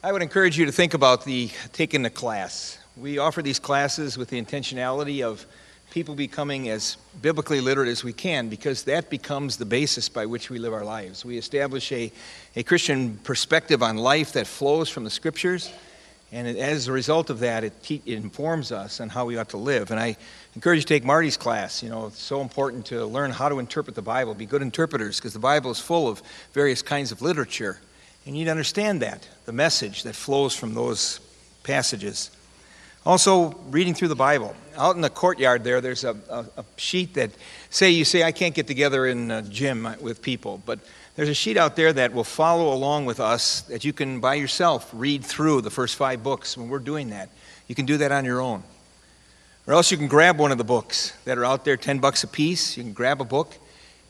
I 0.00 0.12
would 0.12 0.22
encourage 0.22 0.56
you 0.56 0.64
to 0.64 0.70
think 0.70 0.94
about 0.94 1.24
the 1.24 1.50
taking 1.72 2.02
the 2.02 2.10
class. 2.10 2.78
We 2.96 3.18
offer 3.18 3.42
these 3.42 3.58
classes 3.58 4.16
with 4.16 4.28
the 4.28 4.40
intentionality 4.40 5.24
of 5.24 5.44
people 5.90 6.14
becoming 6.14 6.68
as 6.68 6.96
biblically 7.20 7.60
literate 7.60 7.88
as 7.88 8.04
we 8.04 8.12
can 8.12 8.48
because 8.48 8.84
that 8.84 9.10
becomes 9.10 9.56
the 9.56 9.64
basis 9.64 10.08
by 10.08 10.24
which 10.24 10.50
we 10.50 10.60
live 10.60 10.72
our 10.72 10.84
lives. 10.84 11.24
We 11.24 11.36
establish 11.36 11.90
a, 11.90 12.12
a 12.54 12.62
Christian 12.62 13.16
perspective 13.24 13.82
on 13.82 13.96
life 13.96 14.34
that 14.34 14.46
flows 14.46 14.88
from 14.88 15.02
the 15.02 15.10
scriptures, 15.10 15.72
and 16.30 16.46
it, 16.46 16.58
as 16.58 16.86
a 16.86 16.92
result 16.92 17.28
of 17.28 17.40
that, 17.40 17.64
it, 17.64 17.82
te- 17.82 18.02
it 18.06 18.18
informs 18.18 18.70
us 18.70 19.00
on 19.00 19.08
how 19.08 19.24
we 19.24 19.36
ought 19.36 19.48
to 19.48 19.56
live. 19.56 19.90
And 19.90 19.98
I 19.98 20.16
encourage 20.54 20.76
you 20.76 20.82
to 20.82 20.88
take 20.94 21.04
Marty's 21.04 21.36
class. 21.36 21.82
You 21.82 21.88
know, 21.88 22.06
it's 22.06 22.22
so 22.22 22.40
important 22.40 22.86
to 22.86 23.04
learn 23.04 23.32
how 23.32 23.48
to 23.48 23.58
interpret 23.58 23.96
the 23.96 24.02
Bible, 24.02 24.32
be 24.34 24.46
good 24.46 24.62
interpreters, 24.62 25.16
because 25.18 25.32
the 25.32 25.40
Bible 25.40 25.72
is 25.72 25.80
full 25.80 26.06
of 26.06 26.22
various 26.52 26.82
kinds 26.82 27.10
of 27.10 27.20
literature. 27.20 27.80
You 28.28 28.34
need 28.34 28.44
to 28.44 28.50
understand 28.50 29.00
that, 29.00 29.26
the 29.46 29.54
message 29.54 30.02
that 30.02 30.14
flows 30.14 30.54
from 30.54 30.74
those 30.74 31.18
passages. 31.62 32.30
Also, 33.06 33.52
reading 33.70 33.94
through 33.94 34.08
the 34.08 34.16
Bible. 34.16 34.54
Out 34.76 34.96
in 34.96 35.00
the 35.00 35.08
courtyard 35.08 35.64
there, 35.64 35.80
there's 35.80 36.04
a, 36.04 36.14
a, 36.28 36.44
a 36.58 36.64
sheet 36.76 37.14
that, 37.14 37.30
say, 37.70 37.88
you 37.88 38.04
say, 38.04 38.22
I 38.22 38.32
can't 38.32 38.54
get 38.54 38.66
together 38.66 39.06
in 39.06 39.30
a 39.30 39.40
gym 39.40 39.88
with 40.02 40.20
people, 40.20 40.60
but 40.66 40.78
there's 41.16 41.30
a 41.30 41.34
sheet 41.34 41.56
out 41.56 41.74
there 41.74 41.90
that 41.90 42.12
will 42.12 42.22
follow 42.22 42.74
along 42.74 43.06
with 43.06 43.18
us 43.18 43.62
that 43.62 43.82
you 43.86 43.94
can, 43.94 44.20
by 44.20 44.34
yourself, 44.34 44.90
read 44.92 45.24
through 45.24 45.62
the 45.62 45.70
first 45.70 45.96
five 45.96 46.22
books 46.22 46.54
when 46.54 46.68
we're 46.68 46.80
doing 46.80 47.08
that. 47.08 47.30
You 47.66 47.74
can 47.74 47.86
do 47.86 47.96
that 47.96 48.12
on 48.12 48.26
your 48.26 48.42
own. 48.42 48.62
Or 49.66 49.72
else 49.72 49.90
you 49.90 49.96
can 49.96 50.06
grab 50.06 50.38
one 50.38 50.52
of 50.52 50.58
the 50.58 50.64
books 50.64 51.16
that 51.24 51.38
are 51.38 51.46
out 51.46 51.64
there, 51.64 51.78
10 51.78 51.98
bucks 51.98 52.24
a 52.24 52.28
piece. 52.28 52.76
You 52.76 52.82
can 52.82 52.92
grab 52.92 53.22
a 53.22 53.24
book. 53.24 53.56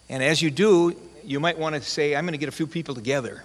And 0.09 0.25
as 0.25 0.43
you 0.43 0.51
do, 0.51 1.01
you 1.23 1.39
might 1.39 1.57
want 1.57 1.77
to 1.77 1.81
say, 1.81 2.17
I'm 2.17 2.25
going 2.25 2.33
to 2.33 2.39
get 2.39 2.49
a 2.49 2.51
few 2.51 2.67
people 2.67 2.97
together 2.97 3.45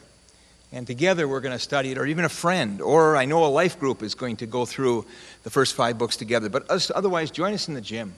and 0.74 0.88
together 0.88 1.28
we're 1.28 1.40
going 1.40 1.56
to 1.56 1.60
study 1.60 1.92
it, 1.92 2.00
or 2.00 2.06
even 2.08 2.26
a 2.26 2.30
friend, 2.30 2.82
or 2.82 3.16
I 3.16 3.26
know 3.26 3.46
a 3.46 3.48
life 3.48 3.80
group 3.80 4.02
is 4.02 4.16
going 4.16 4.38
to 4.38 4.48
go 4.48 4.66
through 4.66 5.06
the 5.44 5.52
first 5.52 5.76
five 5.76 6.00
books 6.00 6.18
together. 6.18 6.50
But 6.50 6.66
otherwise, 6.96 7.30
join 7.30 7.54
us 7.54 7.68
in 7.68 7.76
the 7.76 7.82
gym. 7.82 8.14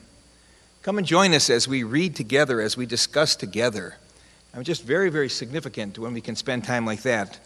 Come 0.81 0.97
and 0.97 1.05
join 1.05 1.33
us 1.33 1.49
as 1.49 1.67
we 1.67 1.83
read 1.83 2.15
together, 2.15 2.61
as 2.61 2.77
we 2.77 2.85
discuss 2.85 3.35
together. 3.35 3.97
I'm 4.53 4.63
just 4.63 4.83
very, 4.83 5.09
very 5.09 5.27
significant 5.27 5.99
when 5.99 6.13
we 6.13 6.21
can 6.21 6.37
spend 6.37 6.63
time 6.63 6.85
like 6.85 7.01
that. 7.01 7.39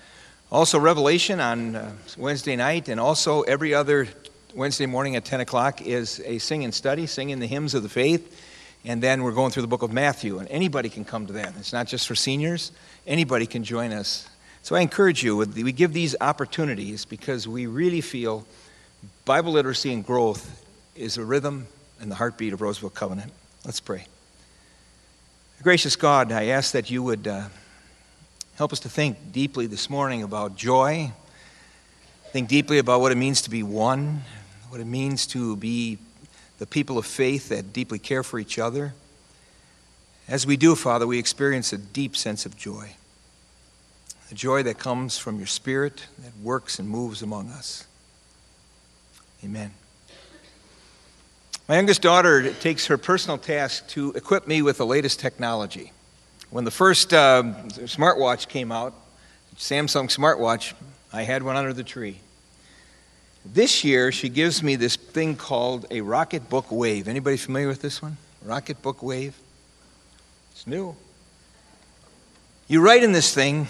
Also, 0.51 0.79
Revelation 0.79 1.39
on 1.39 1.75
uh, 1.75 1.91
Wednesday 2.15 2.55
night, 2.55 2.87
and 2.87 2.99
also 2.99 3.41
every 3.41 3.73
other 3.73 4.07
Wednesday 4.53 4.85
morning 4.85 5.15
at 5.15 5.25
10 5.25 5.41
o'clock 5.41 5.81
is 5.81 6.21
a 6.23 6.37
sing 6.37 6.63
and 6.63 6.73
study, 6.73 7.07
singing 7.07 7.39
the 7.39 7.47
hymns 7.47 7.73
of 7.73 7.81
the 7.81 7.89
faith. 7.89 8.39
And 8.85 9.01
then 9.01 9.23
we're 9.23 9.31
going 9.31 9.51
through 9.51 9.63
the 9.63 9.67
book 9.67 9.81
of 9.81 9.91
Matthew, 9.91 10.37
and 10.37 10.47
anybody 10.49 10.87
can 10.87 11.03
come 11.03 11.25
to 11.27 11.33
that. 11.33 11.53
It's 11.57 11.73
not 11.73 11.87
just 11.87 12.07
for 12.07 12.15
seniors, 12.15 12.71
anybody 13.07 13.47
can 13.47 13.63
join 13.63 13.91
us 13.91 14.27
so 14.61 14.75
I 14.75 14.81
encourage 14.81 15.23
you, 15.23 15.37
we 15.37 15.71
give 15.71 15.93
these 15.93 16.15
opportunities 16.19 17.05
because 17.05 17.47
we 17.47 17.65
really 17.65 18.01
feel 18.01 18.45
Bible 19.25 19.53
literacy 19.53 19.93
and 19.93 20.05
growth 20.05 20.65
is 20.95 21.17
a 21.17 21.23
rhythm 21.23 21.67
and 22.01 22.11
the 22.11 22.15
heartbeat 22.15 22.53
of 22.53 22.61
Roseville 22.61 22.89
Covenant. 22.89 23.31
Let's 23.65 23.79
pray. 23.79 24.05
Gracious 25.63 25.95
God, 25.95 26.31
I 26.31 26.47
ask 26.47 26.73
that 26.73 26.89
you 26.89 27.03
would 27.03 27.27
uh, 27.27 27.45
help 28.55 28.73
us 28.73 28.79
to 28.81 28.89
think 28.89 29.31
deeply 29.31 29.67
this 29.67 29.89
morning 29.89 30.23
about 30.23 30.55
joy, 30.55 31.11
think 32.31 32.47
deeply 32.47 32.77
about 32.77 33.01
what 33.01 33.11
it 33.11 33.17
means 33.17 33.41
to 33.43 33.49
be 33.49 33.63
one, 33.63 34.21
what 34.69 34.81
it 34.81 34.87
means 34.87 35.25
to 35.27 35.55
be 35.55 35.97
the 36.59 36.65
people 36.65 36.97
of 36.97 37.05
faith 37.05 37.49
that 37.49 37.73
deeply 37.73 37.99
care 37.99 38.23
for 38.23 38.39
each 38.39 38.59
other. 38.59 38.93
As 40.27 40.45
we 40.45 40.57
do, 40.57 40.75
Father, 40.75 41.07
we 41.07 41.17
experience 41.17 41.73
a 41.73 41.77
deep 41.77 42.15
sense 42.15 42.45
of 42.45 42.55
joy 42.55 42.95
the 44.29 44.35
joy 44.35 44.63
that 44.63 44.77
comes 44.77 45.17
from 45.17 45.37
your 45.37 45.47
Spirit 45.47 46.05
that 46.19 46.31
works 46.41 46.79
and 46.79 46.87
moves 46.87 47.21
among 47.21 47.49
us. 47.49 47.85
Amen. 49.43 49.71
My 51.67 51.75
youngest 51.75 52.01
daughter 52.01 52.53
takes 52.53 52.87
her 52.87 52.97
personal 52.97 53.37
task 53.37 53.87
to 53.89 54.11
equip 54.13 54.47
me 54.47 54.61
with 54.61 54.77
the 54.77 54.85
latest 54.85 55.19
technology. 55.19 55.91
When 56.51 56.63
the 56.63 56.71
first 56.71 57.13
uh, 57.13 57.43
smartwatch 57.85 58.47
came 58.47 58.71
out, 58.71 58.93
Samsung 59.55 60.09
smartwatch, 60.15 60.73
I 61.11 61.23
had 61.23 61.43
one 61.43 61.55
under 61.55 61.73
the 61.73 61.83
tree. 61.83 62.21
This 63.45 63.83
year, 63.83 64.11
she 64.11 64.29
gives 64.29 64.61
me 64.61 64.75
this 64.75 64.95
thing 64.95 65.35
called 65.35 65.85
a 65.91 66.01
Rocketbook 66.01 66.71
Wave. 66.71 67.07
Anybody 67.07 67.37
familiar 67.37 67.67
with 67.67 67.81
this 67.81 68.01
one? 68.01 68.17
Rocketbook 68.45 69.01
Wave? 69.01 69.35
It's 70.51 70.67
new. 70.67 70.95
You 72.67 72.81
write 72.81 73.03
in 73.03 73.11
this 73.11 73.33
thing, 73.33 73.67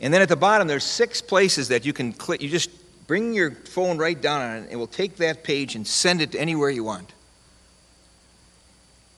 and 0.00 0.12
then 0.12 0.20
at 0.20 0.28
the 0.28 0.36
bottom, 0.36 0.68
there's 0.68 0.84
six 0.84 1.22
places 1.22 1.68
that 1.68 1.86
you 1.86 1.92
can 1.92 2.12
click. 2.12 2.42
You 2.42 2.48
just 2.48 2.70
bring 3.06 3.32
your 3.32 3.50
phone 3.52 3.98
right 3.98 4.20
down 4.20 4.42
on 4.42 4.56
it, 4.56 4.58
and 4.64 4.72
it 4.72 4.76
will 4.76 4.86
take 4.86 5.16
that 5.16 5.44
page 5.44 5.74
and 5.74 5.86
send 5.86 6.20
it 6.20 6.32
to 6.32 6.40
anywhere 6.40 6.70
you 6.70 6.84
want. 6.84 7.12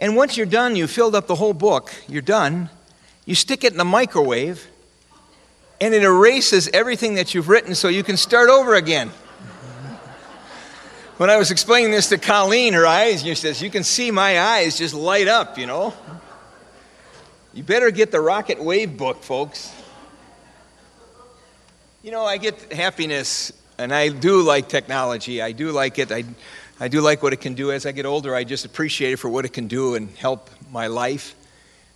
And 0.00 0.15
once 0.15 0.37
you're 0.37 0.47
done, 0.47 0.77
you 0.77 0.87
filled 0.87 1.15
up 1.15 1.27
the 1.27 1.34
whole 1.34 1.55
book, 1.55 1.93
you're 2.06 2.22
done, 2.22 2.71
you 3.27 3.34
stick 3.34 3.65
it 3.65 3.72
in 3.72 3.78
the 3.78 3.84
microwave, 3.84 4.67
and 5.81 5.94
it 5.94 6.03
erases 6.03 6.69
everything 6.72 7.15
that 7.15 7.34
you've 7.34 7.49
written 7.49 7.75
so 7.75 7.88
you 7.88 8.05
can 8.05 8.17
start 8.17 8.49
over 8.49 8.75
again. 8.75 9.09
when 11.17 11.31
I 11.31 11.37
was 11.37 11.50
explaining 11.50 11.91
this 11.91 12.09
to 12.11 12.19
Colleen, 12.19 12.75
her 12.75 12.87
eyes, 12.87 13.22
she 13.22 13.34
says, 13.34 13.61
You 13.61 13.71
can 13.71 13.83
see 13.83 14.11
my 14.11 14.41
eyes 14.41 14.78
just 14.78 14.94
light 14.94 15.27
up, 15.27 15.59
you 15.59 15.67
know. 15.67 15.94
You 17.53 17.65
better 17.65 17.91
get 17.91 18.12
the 18.12 18.21
Rocket 18.21 18.62
Wave 18.62 18.97
book, 18.97 19.25
folks. 19.25 19.72
You 22.08 22.12
know, 22.12 22.24
I 22.24 22.38
get 22.38 22.72
happiness, 22.72 23.52
and 23.76 23.92
I 23.92 24.08
do 24.08 24.41
like 24.41 24.70
technology. 24.70 25.42
I 25.42 25.52
do 25.52 25.72
like 25.72 25.98
it. 25.98 26.10
I, 26.10 26.24
I 26.80 26.88
do 26.88 27.02
like 27.02 27.22
what 27.22 27.34
it 27.34 27.42
can 27.42 27.52
do. 27.52 27.70
As 27.70 27.84
I 27.84 27.92
get 27.92 28.06
older, 28.06 28.34
I 28.34 28.44
just 28.44 28.64
appreciate 28.64 29.12
it 29.12 29.16
for 29.19 29.28
what 29.28 29.44
it 29.44 29.52
can 29.52 29.66
do 29.66 29.94
and 29.94 30.08
help 30.16 30.48
my 30.72 30.86
life. 30.86 31.34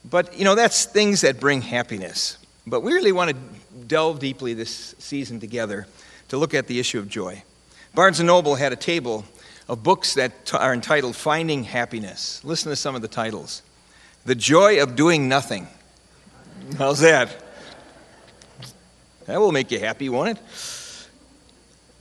But, 0.05 0.37
you 0.37 0.45
know, 0.45 0.55
that's 0.55 0.85
things 0.85 1.23
that 1.23 1.41
bring 1.41 1.63
happiness. 1.63 2.37
But 2.67 2.83
we 2.83 2.93
really 2.93 3.13
want 3.13 3.31
to 3.31 3.37
delve 3.87 4.19
deeply 4.19 4.53
this 4.53 4.95
season 4.99 5.41
together 5.41 5.87
to 6.29 6.37
look 6.37 6.53
at 6.53 6.67
the 6.67 6.79
issue 6.79 6.99
of 6.99 7.09
joy. 7.09 7.43
Barnes 7.95 8.21
& 8.21 8.23
Noble 8.23 8.57
had 8.57 8.75
a 8.75 8.77
table 8.77 9.25
of 9.67 9.83
books 9.83 10.13
that 10.13 10.53
are 10.53 10.75
entitled 10.75 11.17
Finding 11.17 11.65
Happiness. 11.65 12.45
Listen 12.45 12.69
to 12.69 12.77
some 12.77 12.95
of 12.95 13.01
the 13.01 13.09
titles 13.09 13.63
The 14.27 14.35
Joy 14.35 14.83
of 14.83 14.95
Doing 14.95 15.31
Nothing. 15.31 15.69
How's 16.77 17.01
that? 17.01 17.35
That 19.27 19.41
will 19.41 19.53
make 19.53 19.71
you 19.71 19.79
happy, 19.79 20.09
won't 20.09 20.31
it? 20.31 20.39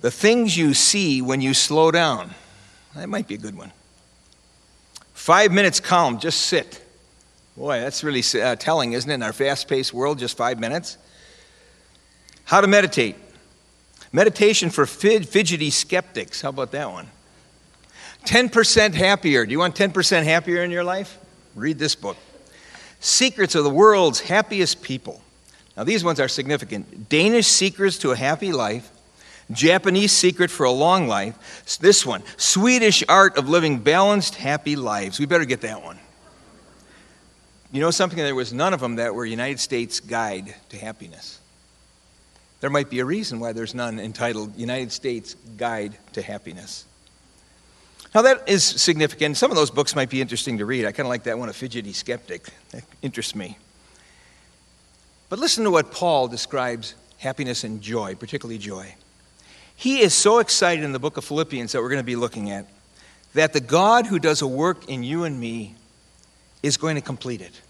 The 0.02 0.12
things 0.12 0.58
you 0.58 0.74
see 0.74 1.22
when 1.22 1.42
you 1.42 1.54
slow 1.54 1.92
down. 1.92 2.32
That 2.96 3.08
might 3.08 3.28
be 3.28 3.36
a 3.36 3.38
good 3.38 3.56
one. 3.56 3.72
Five 5.14 5.52
minutes 5.52 5.80
calm, 5.80 6.20
just 6.20 6.42
sit. 6.42 6.82
Boy, 7.56 7.80
that's 7.80 8.04
really 8.04 8.24
uh, 8.42 8.56
telling, 8.56 8.94
isn't 8.94 9.10
it? 9.10 9.14
In 9.14 9.24
our 9.24 9.34
fast 9.34 9.68
paced 9.68 9.94
world, 9.94 10.18
just 10.18 10.36
five 10.36 10.60
minutes. 10.60 10.98
How 12.44 12.60
to 12.62 12.68
meditate. 12.68 13.16
Meditation 14.12 14.70
for 14.70 14.86
fidgety 14.86 15.70
skeptics. 15.70 16.42
How 16.42 16.50
about 16.50 16.72
that 16.72 16.92
one? 16.92 17.08
10% 18.26 18.94
happier. 18.94 19.46
Do 19.46 19.52
you 19.52 19.60
want 19.60 19.76
10% 19.76 20.24
happier 20.24 20.64
in 20.64 20.72
your 20.72 20.84
life? 20.84 21.18
Read 21.56 21.80
this 21.80 21.96
book. 21.96 22.18
Secrets 23.00 23.56
of 23.56 23.64
the 23.64 23.70
world's 23.70 24.20
happiest 24.20 24.82
people. 24.82 25.22
Now, 25.78 25.84
these 25.84 26.04
ones 26.04 26.20
are 26.20 26.28
significant. 26.28 27.10
Danish 27.10 27.48
Secrets 27.48 27.98
to 28.00 28.12
a 28.12 28.16
Happy 28.16 28.52
Life, 28.52 28.92
Japanese 29.52 30.12
Secret 30.12 30.52
for 30.52 30.66
a 30.66 30.72
Long 30.72 31.08
Life. 31.08 31.78
This 31.80 32.06
one, 32.06 32.24
Swedish 32.38 33.04
Art 33.08 33.38
of 33.38 33.48
Living 33.48 33.80
Balanced, 33.80 34.36
Happy 34.36 34.76
Lives. 34.76 35.20
We 35.20 35.26
better 35.26 35.46
get 35.46 35.62
that 35.62 35.82
one. 35.82 35.98
You 37.72 37.80
know 37.80 37.92
something? 37.92 38.18
There 38.18 38.36
was 38.36 38.52
none 38.52 38.74
of 38.74 38.82
them 38.82 38.98
that 38.98 39.16
were 39.16 39.26
United 39.26 39.60
States 39.60 40.02
Guide 40.02 40.54
to 40.70 40.78
Happiness. 40.78 41.40
There 42.60 42.70
might 42.70 42.90
be 42.90 43.00
a 43.00 43.06
reason 43.06 43.40
why 43.40 43.54
there's 43.54 43.74
none 43.74 43.98
entitled 43.98 44.58
United 44.58 44.92
States 44.92 45.36
Guide 45.58 45.98
to 46.14 46.22
Happiness. 46.22 46.86
Now, 48.14 48.24
that 48.24 48.48
is 48.50 48.64
significant. 48.64 49.38
Some 49.38 49.52
of 49.52 49.58
those 49.58 49.72
books 49.72 49.96
might 49.96 50.10
be 50.10 50.20
interesting 50.20 50.58
to 50.58 50.66
read. 50.66 50.86
I 50.86 50.92
kind 50.92 51.08
of 51.08 51.10
like 51.10 51.24
that 51.24 51.40
one, 51.40 51.48
A 51.48 51.54
Fidgety 51.54 51.94
Skeptic. 51.94 52.50
That 52.72 52.84
interests 53.02 53.36
me. 53.36 53.58
But 55.32 55.40
listen 55.40 55.64
to 55.64 55.72
what 55.72 55.92
Paul 55.92 56.28
describes 56.28 56.94
happiness 57.18 57.64
and 57.64 57.82
joy, 57.82 58.16
particularly 58.16 58.58
joy. 58.58 58.96
He 59.78 60.02
is 60.02 60.14
so 60.14 60.40
excited 60.40 60.84
in 60.84 60.92
the 60.92 61.00
book 61.00 61.16
of 61.16 61.24
Philippians 61.24 61.72
that 61.72 61.82
we're 61.82 61.88
going 61.88 62.02
to 62.02 62.04
be 62.04 62.18
looking 62.18 62.52
at 62.52 62.68
that 63.34 63.54
the 63.54 63.62
God 63.62 64.08
who 64.08 64.20
does 64.20 64.42
a 64.42 64.48
work 64.48 64.90
in 64.90 65.04
you 65.04 65.24
and 65.24 65.40
me 65.40 65.76
is 66.62 66.76
going 66.76 66.96
to 66.96 67.02
complete 67.02 67.40
it. 67.40 67.62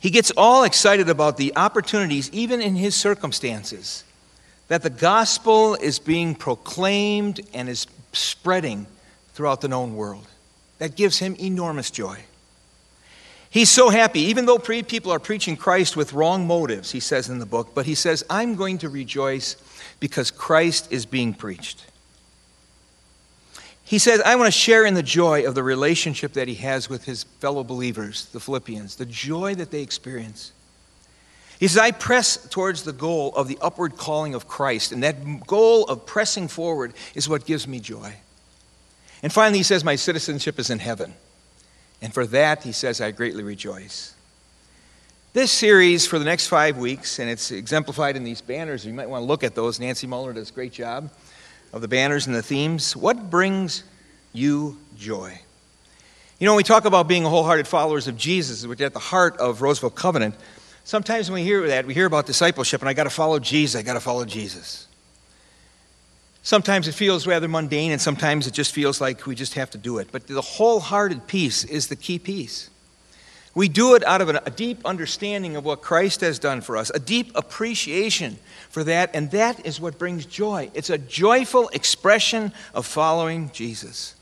He 0.00 0.10
gets 0.10 0.32
all 0.36 0.64
excited 0.64 1.08
about 1.08 1.36
the 1.36 1.54
opportunities, 1.54 2.28
even 2.32 2.60
in 2.60 2.74
his 2.74 2.96
circumstances, 2.96 4.02
that 4.66 4.82
the 4.82 4.90
gospel 4.90 5.76
is 5.76 6.00
being 6.00 6.34
proclaimed 6.34 7.40
and 7.54 7.68
is 7.68 7.86
spreading 8.12 8.88
throughout 9.34 9.60
the 9.60 9.68
known 9.68 9.94
world. 9.94 10.26
That 10.78 10.96
gives 10.96 11.18
him 11.18 11.36
enormous 11.38 11.92
joy. 11.92 12.24
He's 13.54 13.70
so 13.70 13.88
happy, 13.88 14.18
even 14.18 14.46
though 14.46 14.58
people 14.58 15.12
are 15.12 15.20
preaching 15.20 15.56
Christ 15.56 15.96
with 15.96 16.12
wrong 16.12 16.44
motives, 16.44 16.90
he 16.90 16.98
says 16.98 17.28
in 17.28 17.38
the 17.38 17.46
book, 17.46 17.68
but 17.72 17.86
he 17.86 17.94
says, 17.94 18.24
I'm 18.28 18.56
going 18.56 18.78
to 18.78 18.88
rejoice 18.88 19.54
because 20.00 20.32
Christ 20.32 20.90
is 20.90 21.06
being 21.06 21.32
preached. 21.34 21.86
He 23.84 24.00
says, 24.00 24.20
I 24.22 24.34
want 24.34 24.48
to 24.48 24.50
share 24.50 24.84
in 24.84 24.94
the 24.94 25.04
joy 25.04 25.46
of 25.46 25.54
the 25.54 25.62
relationship 25.62 26.32
that 26.32 26.48
he 26.48 26.56
has 26.56 26.88
with 26.88 27.04
his 27.04 27.22
fellow 27.22 27.62
believers, 27.62 28.24
the 28.32 28.40
Philippians, 28.40 28.96
the 28.96 29.06
joy 29.06 29.54
that 29.54 29.70
they 29.70 29.82
experience. 29.82 30.50
He 31.60 31.68
says, 31.68 31.78
I 31.78 31.92
press 31.92 32.48
towards 32.48 32.82
the 32.82 32.92
goal 32.92 33.32
of 33.36 33.46
the 33.46 33.58
upward 33.62 33.96
calling 33.96 34.34
of 34.34 34.48
Christ, 34.48 34.90
and 34.90 35.00
that 35.04 35.46
goal 35.46 35.84
of 35.84 36.06
pressing 36.06 36.48
forward 36.48 36.92
is 37.14 37.28
what 37.28 37.46
gives 37.46 37.68
me 37.68 37.78
joy. 37.78 38.16
And 39.22 39.32
finally, 39.32 39.58
he 39.58 39.62
says, 39.62 39.84
My 39.84 39.94
citizenship 39.94 40.58
is 40.58 40.70
in 40.70 40.80
heaven. 40.80 41.14
And 42.02 42.12
for 42.12 42.26
that, 42.26 42.62
he 42.62 42.72
says, 42.72 43.00
I 43.00 43.10
greatly 43.10 43.42
rejoice. 43.42 44.14
This 45.32 45.50
series 45.50 46.06
for 46.06 46.18
the 46.18 46.24
next 46.24 46.46
five 46.46 46.76
weeks, 46.76 47.18
and 47.18 47.28
it's 47.28 47.50
exemplified 47.50 48.14
in 48.16 48.22
these 48.22 48.40
banners. 48.40 48.86
You 48.86 48.92
might 48.92 49.08
want 49.08 49.22
to 49.22 49.26
look 49.26 49.42
at 49.42 49.54
those. 49.54 49.80
Nancy 49.80 50.06
Muller 50.06 50.32
does 50.32 50.50
a 50.50 50.52
great 50.52 50.72
job 50.72 51.10
of 51.72 51.80
the 51.80 51.88
banners 51.88 52.26
and 52.26 52.36
the 52.36 52.42
themes. 52.42 52.94
What 52.94 53.30
brings 53.30 53.82
you 54.32 54.78
joy? 54.96 55.40
You 56.38 56.46
know, 56.46 56.52
when 56.52 56.58
we 56.58 56.62
talk 56.64 56.84
about 56.84 57.08
being 57.08 57.24
wholehearted 57.24 57.66
followers 57.66 58.06
of 58.06 58.16
Jesus, 58.16 58.66
which 58.66 58.80
is 58.80 58.86
at 58.86 58.92
the 58.92 59.00
heart 59.00 59.36
of 59.38 59.60
Roseville 59.60 59.90
Covenant, 59.90 60.36
sometimes 60.84 61.30
when 61.30 61.42
we 61.42 61.44
hear 61.44 61.66
that, 61.66 61.86
we 61.86 61.94
hear 61.94 62.06
about 62.06 62.26
discipleship, 62.26 62.80
and 62.80 62.88
I 62.88 62.92
got 62.92 63.04
to 63.04 63.10
follow 63.10 63.38
Jesus, 63.38 63.80
I 63.80 63.82
got 63.82 63.94
to 63.94 64.00
follow 64.00 64.24
Jesus. 64.24 64.86
Sometimes 66.44 66.88
it 66.88 66.92
feels 66.92 67.26
rather 67.26 67.48
mundane, 67.48 67.90
and 67.90 68.00
sometimes 68.00 68.46
it 68.46 68.52
just 68.52 68.74
feels 68.74 69.00
like 69.00 69.26
we 69.26 69.34
just 69.34 69.54
have 69.54 69.70
to 69.70 69.78
do 69.78 69.96
it. 69.96 70.08
But 70.12 70.26
the 70.26 70.42
wholehearted 70.42 71.26
piece 71.26 71.64
is 71.64 71.88
the 71.88 71.96
key 71.96 72.18
piece. 72.18 72.68
We 73.54 73.66
do 73.66 73.94
it 73.94 74.04
out 74.04 74.20
of 74.20 74.28
a 74.28 74.50
deep 74.50 74.84
understanding 74.84 75.56
of 75.56 75.64
what 75.64 75.80
Christ 75.80 76.20
has 76.20 76.38
done 76.38 76.60
for 76.60 76.76
us, 76.76 76.90
a 76.90 76.98
deep 76.98 77.32
appreciation 77.34 78.38
for 78.68 78.84
that, 78.84 79.10
and 79.14 79.30
that 79.30 79.64
is 79.64 79.80
what 79.80 79.98
brings 79.98 80.26
joy. 80.26 80.70
It's 80.74 80.90
a 80.90 80.98
joyful 80.98 81.70
expression 81.70 82.52
of 82.74 82.84
following 82.84 83.50
Jesus. 83.54 84.14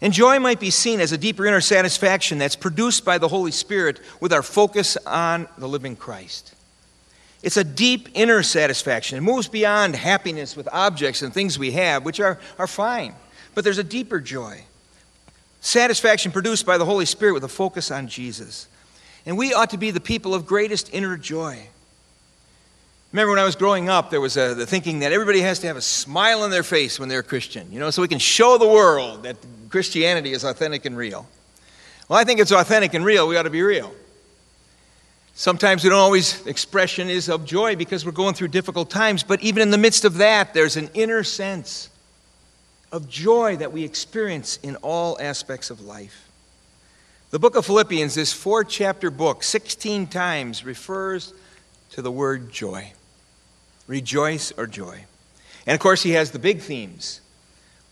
And 0.00 0.12
joy 0.12 0.38
might 0.38 0.60
be 0.60 0.70
seen 0.70 1.00
as 1.00 1.10
a 1.10 1.18
deeper 1.18 1.44
inner 1.44 1.60
satisfaction 1.60 2.38
that's 2.38 2.56
produced 2.56 3.04
by 3.04 3.18
the 3.18 3.28
Holy 3.28 3.50
Spirit 3.50 3.98
with 4.20 4.32
our 4.32 4.44
focus 4.44 4.96
on 5.06 5.48
the 5.58 5.68
living 5.68 5.96
Christ. 5.96 6.54
It's 7.42 7.56
a 7.56 7.64
deep 7.64 8.08
inner 8.14 8.42
satisfaction. 8.42 9.16
It 9.16 9.22
moves 9.22 9.48
beyond 9.48 9.96
happiness 9.96 10.56
with 10.56 10.68
objects 10.72 11.22
and 11.22 11.32
things 11.32 11.58
we 11.58 11.72
have, 11.72 12.04
which 12.04 12.20
are, 12.20 12.38
are 12.58 12.66
fine. 12.66 13.14
But 13.54 13.64
there's 13.64 13.78
a 13.78 13.84
deeper 13.84 14.20
joy. 14.20 14.64
Satisfaction 15.60 16.32
produced 16.32 16.66
by 16.66 16.78
the 16.78 16.84
Holy 16.84 17.06
Spirit 17.06 17.32
with 17.32 17.44
a 17.44 17.48
focus 17.48 17.90
on 17.90 18.08
Jesus. 18.08 18.68
And 19.24 19.38
we 19.38 19.52
ought 19.54 19.70
to 19.70 19.78
be 19.78 19.90
the 19.90 20.00
people 20.00 20.34
of 20.34 20.46
greatest 20.46 20.92
inner 20.92 21.16
joy. 21.16 21.66
Remember 23.12 23.30
when 23.30 23.40
I 23.40 23.44
was 23.44 23.56
growing 23.56 23.88
up, 23.88 24.10
there 24.10 24.20
was 24.20 24.36
a, 24.36 24.54
the 24.54 24.66
thinking 24.66 25.00
that 25.00 25.12
everybody 25.12 25.40
has 25.40 25.58
to 25.60 25.66
have 25.66 25.76
a 25.76 25.82
smile 25.82 26.42
on 26.42 26.50
their 26.50 26.62
face 26.62 27.00
when 27.00 27.08
they're 27.08 27.20
a 27.20 27.24
Christian, 27.24 27.70
you 27.72 27.80
know, 27.80 27.90
so 27.90 28.02
we 28.02 28.08
can 28.08 28.20
show 28.20 28.56
the 28.56 28.68
world 28.68 29.24
that 29.24 29.36
Christianity 29.68 30.32
is 30.32 30.44
authentic 30.44 30.84
and 30.84 30.96
real. 30.96 31.26
Well, 32.08 32.18
I 32.18 32.24
think 32.24 32.38
it's 32.38 32.52
authentic 32.52 32.94
and 32.94 33.04
real. 33.04 33.26
We 33.26 33.36
ought 33.36 33.44
to 33.44 33.50
be 33.50 33.62
real. 33.62 33.92
Sometimes 35.40 35.82
we 35.82 35.88
don't 35.88 35.98
always, 35.98 36.46
expression 36.46 37.08
is 37.08 37.30
of 37.30 37.46
joy 37.46 37.74
because 37.74 38.04
we're 38.04 38.12
going 38.12 38.34
through 38.34 38.48
difficult 38.48 38.90
times, 38.90 39.22
but 39.22 39.40
even 39.40 39.62
in 39.62 39.70
the 39.70 39.78
midst 39.78 40.04
of 40.04 40.18
that, 40.18 40.52
there's 40.52 40.76
an 40.76 40.90
inner 40.92 41.24
sense 41.24 41.88
of 42.92 43.08
joy 43.08 43.56
that 43.56 43.72
we 43.72 43.82
experience 43.82 44.58
in 44.62 44.76
all 44.82 45.16
aspects 45.18 45.70
of 45.70 45.80
life. 45.80 46.28
The 47.30 47.38
book 47.38 47.56
of 47.56 47.64
Philippians, 47.64 48.16
this 48.16 48.34
four 48.34 48.64
chapter 48.64 49.10
book, 49.10 49.42
16 49.42 50.08
times 50.08 50.62
refers 50.62 51.32
to 51.92 52.02
the 52.02 52.12
word 52.12 52.52
joy. 52.52 52.92
Rejoice 53.86 54.52
or 54.58 54.66
joy. 54.66 55.06
And 55.66 55.72
of 55.74 55.80
course, 55.80 56.02
he 56.02 56.10
has 56.10 56.32
the 56.32 56.38
big 56.38 56.60
themes 56.60 57.22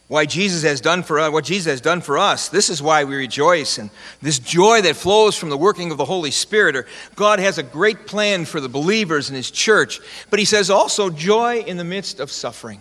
why 0.09 0.25
Jesus 0.25 0.63
has 0.63 0.81
done 0.81 1.03
for 1.03 1.21
us, 1.21 1.31
what 1.31 1.45
Jesus 1.45 1.71
has 1.71 1.81
done 1.83 2.01
for 2.01 2.17
us. 2.17 2.49
This 2.49 2.71
is 2.71 2.83
why 2.83 3.05
we 3.05 3.15
rejoice. 3.15 3.77
And 3.77 3.91
this 4.23 4.39
joy 4.39 4.81
that 4.83 4.97
flows 4.97 5.37
from 5.37 5.51
the 5.51 5.57
working 5.57 5.91
of 5.91 5.99
the 5.99 6.07
Holy 6.07 6.31
Spirit, 6.31 6.77
or 6.77 6.87
God 7.15 7.39
has 7.39 7.59
a 7.59 7.63
great 7.63 8.07
plan 8.07 8.47
for 8.47 8.59
the 8.59 8.71
believers 8.71 9.29
in 9.29 9.37
His 9.37 9.51
church. 9.51 10.01
But 10.31 10.39
He 10.39 10.47
says 10.47 10.71
also 10.71 11.11
joy 11.11 11.61
in 11.61 11.77
the 11.77 11.85
midst 11.85 12.21
of 12.21 12.33
suffering. 12.33 12.81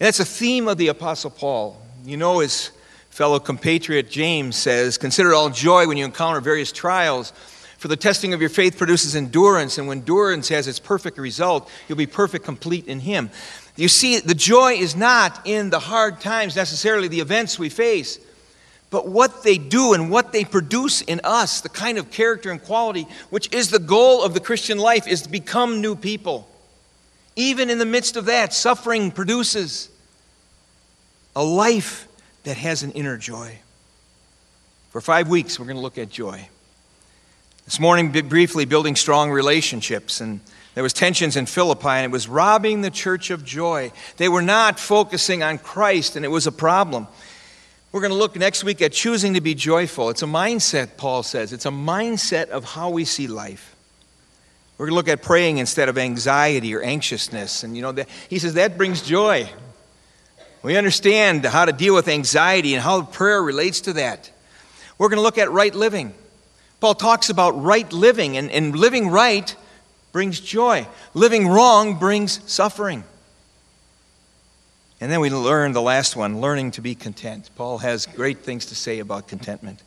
And 0.00 0.06
that's 0.08 0.20
a 0.20 0.24
theme 0.24 0.66
of 0.66 0.78
the 0.78 0.88
Apostle 0.88 1.30
Paul. 1.30 1.80
You 2.04 2.16
know, 2.16 2.40
his 2.40 2.72
fellow 3.10 3.38
compatriot 3.38 4.10
James 4.10 4.56
says, 4.56 4.98
Consider 4.98 5.32
all 5.32 5.48
joy 5.48 5.86
when 5.86 5.96
you 5.96 6.04
encounter 6.04 6.40
various 6.40 6.72
trials. 6.72 7.32
For 7.78 7.86
the 7.88 7.96
testing 7.96 8.32
of 8.32 8.40
your 8.40 8.50
faith 8.50 8.78
produces 8.78 9.16
endurance, 9.16 9.78
and 9.78 9.86
when 9.86 9.98
endurance 9.98 10.48
has 10.48 10.66
its 10.66 10.78
perfect 10.78 11.18
result, 11.18 11.70
you'll 11.86 11.98
be 11.98 12.06
perfect, 12.06 12.44
complete 12.44 12.86
in 12.86 13.00
Him. 13.00 13.30
You 13.76 13.88
see, 13.88 14.20
the 14.20 14.34
joy 14.34 14.74
is 14.74 14.94
not 14.94 15.46
in 15.46 15.70
the 15.70 15.78
hard 15.78 16.20
times, 16.20 16.56
necessarily 16.56 17.08
the 17.08 17.20
events 17.20 17.58
we 17.58 17.70
face, 17.70 18.18
but 18.90 19.08
what 19.08 19.42
they 19.42 19.56
do 19.56 19.94
and 19.94 20.10
what 20.10 20.32
they 20.32 20.44
produce 20.44 21.00
in 21.00 21.20
us, 21.24 21.62
the 21.62 21.70
kind 21.70 21.96
of 21.96 22.10
character 22.10 22.50
and 22.50 22.62
quality, 22.62 23.06
which 23.30 23.52
is 23.52 23.70
the 23.70 23.78
goal 23.78 24.22
of 24.22 24.34
the 24.34 24.40
Christian 24.40 24.76
life, 24.76 25.08
is 25.08 25.22
to 25.22 25.30
become 25.30 25.80
new 25.80 25.96
people. 25.96 26.46
Even 27.34 27.70
in 27.70 27.78
the 27.78 27.86
midst 27.86 28.18
of 28.18 28.26
that, 28.26 28.52
suffering 28.52 29.10
produces 29.10 29.88
a 31.34 31.42
life 31.42 32.06
that 32.44 32.58
has 32.58 32.82
an 32.82 32.92
inner 32.92 33.16
joy. 33.16 33.58
For 34.90 35.00
five 35.00 35.28
weeks, 35.28 35.58
we're 35.58 35.64
going 35.64 35.78
to 35.78 35.82
look 35.82 35.96
at 35.96 36.10
joy. 36.10 36.46
This 37.64 37.80
morning, 37.80 38.10
briefly, 38.10 38.66
building 38.66 38.96
strong 38.96 39.30
relationships 39.30 40.20
and 40.20 40.40
there 40.74 40.82
was 40.82 40.92
tensions 40.92 41.36
in 41.36 41.46
Philippi, 41.46 41.88
and 41.88 42.04
it 42.04 42.10
was 42.10 42.28
robbing 42.28 42.80
the 42.80 42.90
church 42.90 43.30
of 43.30 43.44
joy. 43.44 43.92
They 44.16 44.28
were 44.28 44.42
not 44.42 44.80
focusing 44.80 45.42
on 45.42 45.58
Christ, 45.58 46.16
and 46.16 46.24
it 46.24 46.28
was 46.28 46.46
a 46.46 46.52
problem. 46.52 47.06
We're 47.92 48.00
going 48.00 48.12
to 48.12 48.16
look 48.18 48.36
next 48.36 48.64
week 48.64 48.80
at 48.80 48.92
choosing 48.92 49.34
to 49.34 49.42
be 49.42 49.54
joyful. 49.54 50.08
It's 50.08 50.22
a 50.22 50.26
mindset, 50.26 50.96
Paul 50.96 51.22
says. 51.22 51.52
It's 51.52 51.66
a 51.66 51.70
mindset 51.70 52.48
of 52.48 52.64
how 52.64 52.88
we 52.88 53.04
see 53.04 53.26
life. 53.26 53.76
We're 54.78 54.86
going 54.86 54.92
to 54.92 54.96
look 54.96 55.08
at 55.08 55.22
praying 55.22 55.58
instead 55.58 55.90
of 55.90 55.98
anxiety 55.98 56.74
or 56.74 56.80
anxiousness. 56.80 57.62
And 57.64 57.76
you 57.76 57.82
know, 57.82 57.92
that, 57.92 58.08
he 58.30 58.38
says 58.38 58.54
that 58.54 58.78
brings 58.78 59.02
joy. 59.02 59.48
We 60.62 60.78
understand 60.78 61.44
how 61.44 61.66
to 61.66 61.72
deal 61.72 61.94
with 61.94 62.08
anxiety 62.08 62.72
and 62.72 62.82
how 62.82 63.02
prayer 63.02 63.42
relates 63.42 63.82
to 63.82 63.92
that. 63.94 64.30
We're 64.96 65.08
going 65.08 65.18
to 65.18 65.22
look 65.22 65.36
at 65.36 65.50
right 65.50 65.74
living. 65.74 66.14
Paul 66.80 66.94
talks 66.94 67.28
about 67.28 67.62
right 67.62 67.92
living, 67.92 68.36
and, 68.36 68.50
and 68.50 68.74
living 68.74 69.08
right 69.08 69.54
brings 70.12 70.38
joy. 70.38 70.86
Living 71.14 71.48
wrong 71.48 71.98
brings 71.98 72.40
suffering. 72.50 73.04
And 75.00 75.10
then 75.10 75.20
we 75.20 75.30
learn 75.30 75.72
the 75.72 75.82
last 75.82 76.14
one 76.14 76.40
learning 76.40 76.70
to 76.72 76.80
be 76.80 76.94
content. 76.94 77.50
Paul 77.56 77.78
has 77.78 78.06
great 78.06 78.38
things 78.38 78.66
to 78.66 78.76
say 78.76 79.00
about 79.00 79.26
contentment. 79.26 79.82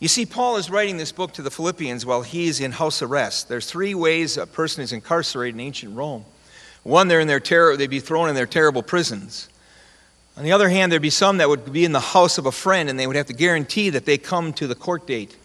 You 0.00 0.08
see, 0.08 0.26
Paul 0.26 0.56
is 0.56 0.68
writing 0.68 0.96
this 0.96 1.12
book 1.12 1.32
to 1.34 1.42
the 1.42 1.50
Philippians 1.52 2.04
while 2.04 2.22
he's 2.22 2.58
in 2.58 2.72
house 2.72 3.02
arrest. 3.02 3.48
There's 3.48 3.66
three 3.66 3.94
ways 3.94 4.36
a 4.36 4.46
person 4.46 4.82
is 4.82 4.92
incarcerated 4.92 5.54
in 5.54 5.60
ancient 5.60 5.94
Rome. 5.94 6.24
One, 6.82 7.06
they're 7.06 7.20
in 7.20 7.28
their 7.28 7.38
terror, 7.38 7.76
they'd 7.76 7.86
be 7.86 8.00
thrown 8.00 8.28
in 8.28 8.34
their 8.34 8.46
terrible 8.46 8.82
prisons. 8.82 9.48
On 10.36 10.42
the 10.42 10.50
other 10.50 10.68
hand, 10.68 10.90
there'd 10.90 11.02
be 11.02 11.10
some 11.10 11.38
that 11.38 11.48
would 11.48 11.72
be 11.72 11.84
in 11.84 11.92
the 11.92 12.00
house 12.00 12.38
of 12.38 12.46
a 12.46 12.50
friend 12.50 12.90
and 12.90 12.98
they 12.98 13.06
would 13.06 13.14
have 13.14 13.26
to 13.26 13.32
guarantee 13.32 13.90
that 13.90 14.04
they 14.04 14.18
come 14.18 14.52
to 14.54 14.66
the 14.66 14.74
court 14.74 15.06
date. 15.06 15.36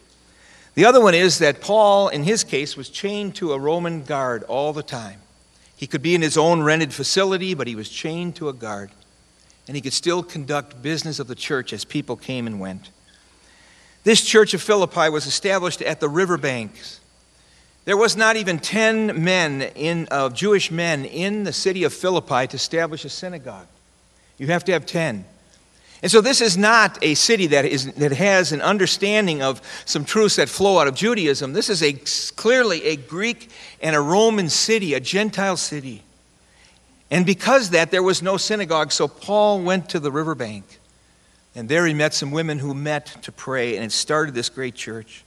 The 0.78 0.84
other 0.84 1.00
one 1.00 1.14
is 1.14 1.40
that 1.40 1.60
Paul, 1.60 2.06
in 2.06 2.22
his 2.22 2.44
case, 2.44 2.76
was 2.76 2.88
chained 2.88 3.34
to 3.34 3.52
a 3.52 3.58
Roman 3.58 4.04
guard 4.04 4.44
all 4.44 4.72
the 4.72 4.84
time. 4.84 5.20
He 5.74 5.88
could 5.88 6.02
be 6.02 6.14
in 6.14 6.22
his 6.22 6.38
own 6.38 6.62
rented 6.62 6.94
facility, 6.94 7.52
but 7.52 7.66
he 7.66 7.74
was 7.74 7.88
chained 7.88 8.36
to 8.36 8.48
a 8.48 8.52
guard. 8.52 8.92
And 9.66 9.76
he 9.76 9.80
could 9.80 9.92
still 9.92 10.22
conduct 10.22 10.80
business 10.80 11.18
of 11.18 11.26
the 11.26 11.34
church 11.34 11.72
as 11.72 11.84
people 11.84 12.14
came 12.14 12.46
and 12.46 12.60
went. 12.60 12.90
This 14.04 14.24
church 14.24 14.54
of 14.54 14.62
Philippi 14.62 15.08
was 15.08 15.26
established 15.26 15.82
at 15.82 15.98
the 15.98 16.08
riverbanks. 16.08 17.00
There 17.84 17.96
was 17.96 18.16
not 18.16 18.36
even 18.36 18.60
10 18.60 19.24
men 19.24 19.62
in, 19.74 20.06
of 20.12 20.32
Jewish 20.32 20.70
men 20.70 21.04
in 21.04 21.42
the 21.42 21.52
city 21.52 21.82
of 21.82 21.92
Philippi 21.92 22.46
to 22.46 22.54
establish 22.54 23.04
a 23.04 23.08
synagogue. 23.08 23.66
You 24.38 24.46
have 24.46 24.62
to 24.66 24.72
have 24.74 24.86
10. 24.86 25.24
And 26.02 26.10
so 26.10 26.20
this 26.20 26.40
is 26.40 26.56
not 26.56 26.98
a 27.02 27.14
city 27.14 27.48
that, 27.48 27.64
is, 27.64 27.92
that 27.94 28.12
has 28.12 28.52
an 28.52 28.62
understanding 28.62 29.42
of 29.42 29.60
some 29.84 30.04
truths 30.04 30.36
that 30.36 30.48
flow 30.48 30.78
out 30.78 30.86
of 30.86 30.94
Judaism. 30.94 31.52
This 31.52 31.68
is 31.68 31.82
a, 31.82 31.94
clearly 32.36 32.84
a 32.84 32.96
Greek 32.96 33.50
and 33.82 33.96
a 33.96 34.00
Roman 34.00 34.48
city, 34.48 34.94
a 34.94 35.00
Gentile 35.00 35.56
city. 35.56 36.02
And 37.10 37.26
because 37.26 37.70
that, 37.70 37.90
there 37.90 38.02
was 38.02 38.22
no 38.22 38.36
synagogue, 38.36 38.92
so 38.92 39.08
Paul 39.08 39.62
went 39.62 39.88
to 39.90 39.98
the 39.98 40.12
riverbank. 40.12 40.78
And 41.54 41.68
there 41.68 41.86
he 41.86 41.94
met 41.94 42.14
some 42.14 42.30
women 42.30 42.60
who 42.60 42.74
met 42.74 43.06
to 43.22 43.32
pray, 43.32 43.76
and 43.76 43.84
it 43.84 43.92
started 43.92 44.34
this 44.34 44.48
great 44.48 44.76
church. 44.76 45.24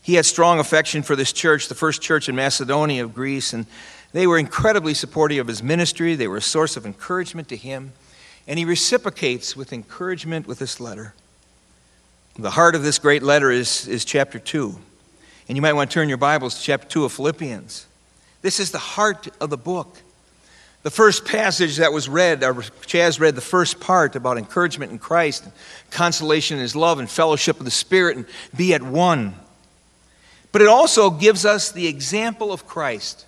He 0.00 0.14
had 0.14 0.24
strong 0.24 0.58
affection 0.58 1.02
for 1.02 1.16
this 1.16 1.32
church, 1.32 1.68
the 1.68 1.74
first 1.74 2.00
church 2.00 2.28
in 2.28 2.34
Macedonia 2.34 3.04
of 3.04 3.14
Greece, 3.14 3.52
and 3.52 3.66
they 4.12 4.26
were 4.26 4.38
incredibly 4.38 4.94
supportive 4.94 5.38
of 5.38 5.48
his 5.48 5.62
ministry. 5.62 6.14
They 6.14 6.28
were 6.28 6.38
a 6.38 6.42
source 6.42 6.76
of 6.76 6.86
encouragement 6.86 7.48
to 7.48 7.56
him. 7.56 7.92
And 8.46 8.58
he 8.58 8.64
reciprocates 8.64 9.56
with 9.56 9.72
encouragement 9.72 10.46
with 10.46 10.58
this 10.58 10.80
letter. 10.80 11.14
The 12.38 12.50
heart 12.50 12.74
of 12.74 12.82
this 12.82 12.98
great 12.98 13.22
letter 13.22 13.50
is, 13.50 13.86
is 13.86 14.04
chapter 14.04 14.38
2. 14.38 14.74
And 15.48 15.56
you 15.56 15.62
might 15.62 15.74
want 15.74 15.90
to 15.90 15.94
turn 15.94 16.08
your 16.08 16.18
Bibles 16.18 16.56
to 16.56 16.62
chapter 16.62 16.88
2 16.88 17.04
of 17.04 17.12
Philippians. 17.12 17.86
This 18.40 18.58
is 18.58 18.70
the 18.70 18.78
heart 18.78 19.28
of 19.40 19.50
the 19.50 19.56
book. 19.56 19.98
The 20.82 20.90
first 20.90 21.24
passage 21.24 21.76
that 21.76 21.92
was 21.92 22.08
read, 22.08 22.42
or 22.42 22.54
Chaz 22.54 23.20
read 23.20 23.36
the 23.36 23.40
first 23.40 23.78
part 23.78 24.16
about 24.16 24.36
encouragement 24.36 24.90
in 24.90 24.98
Christ, 24.98 25.44
and 25.44 25.52
consolation 25.90 26.56
in 26.56 26.62
His 26.62 26.74
love, 26.74 26.98
and 26.98 27.08
fellowship 27.08 27.58
of 27.58 27.64
the 27.64 27.70
Spirit, 27.70 28.16
and 28.16 28.26
be 28.56 28.74
at 28.74 28.82
one. 28.82 29.34
But 30.50 30.60
it 30.60 30.68
also 30.68 31.10
gives 31.10 31.44
us 31.44 31.70
the 31.70 31.86
example 31.86 32.52
of 32.52 32.66
Christ. 32.66 33.26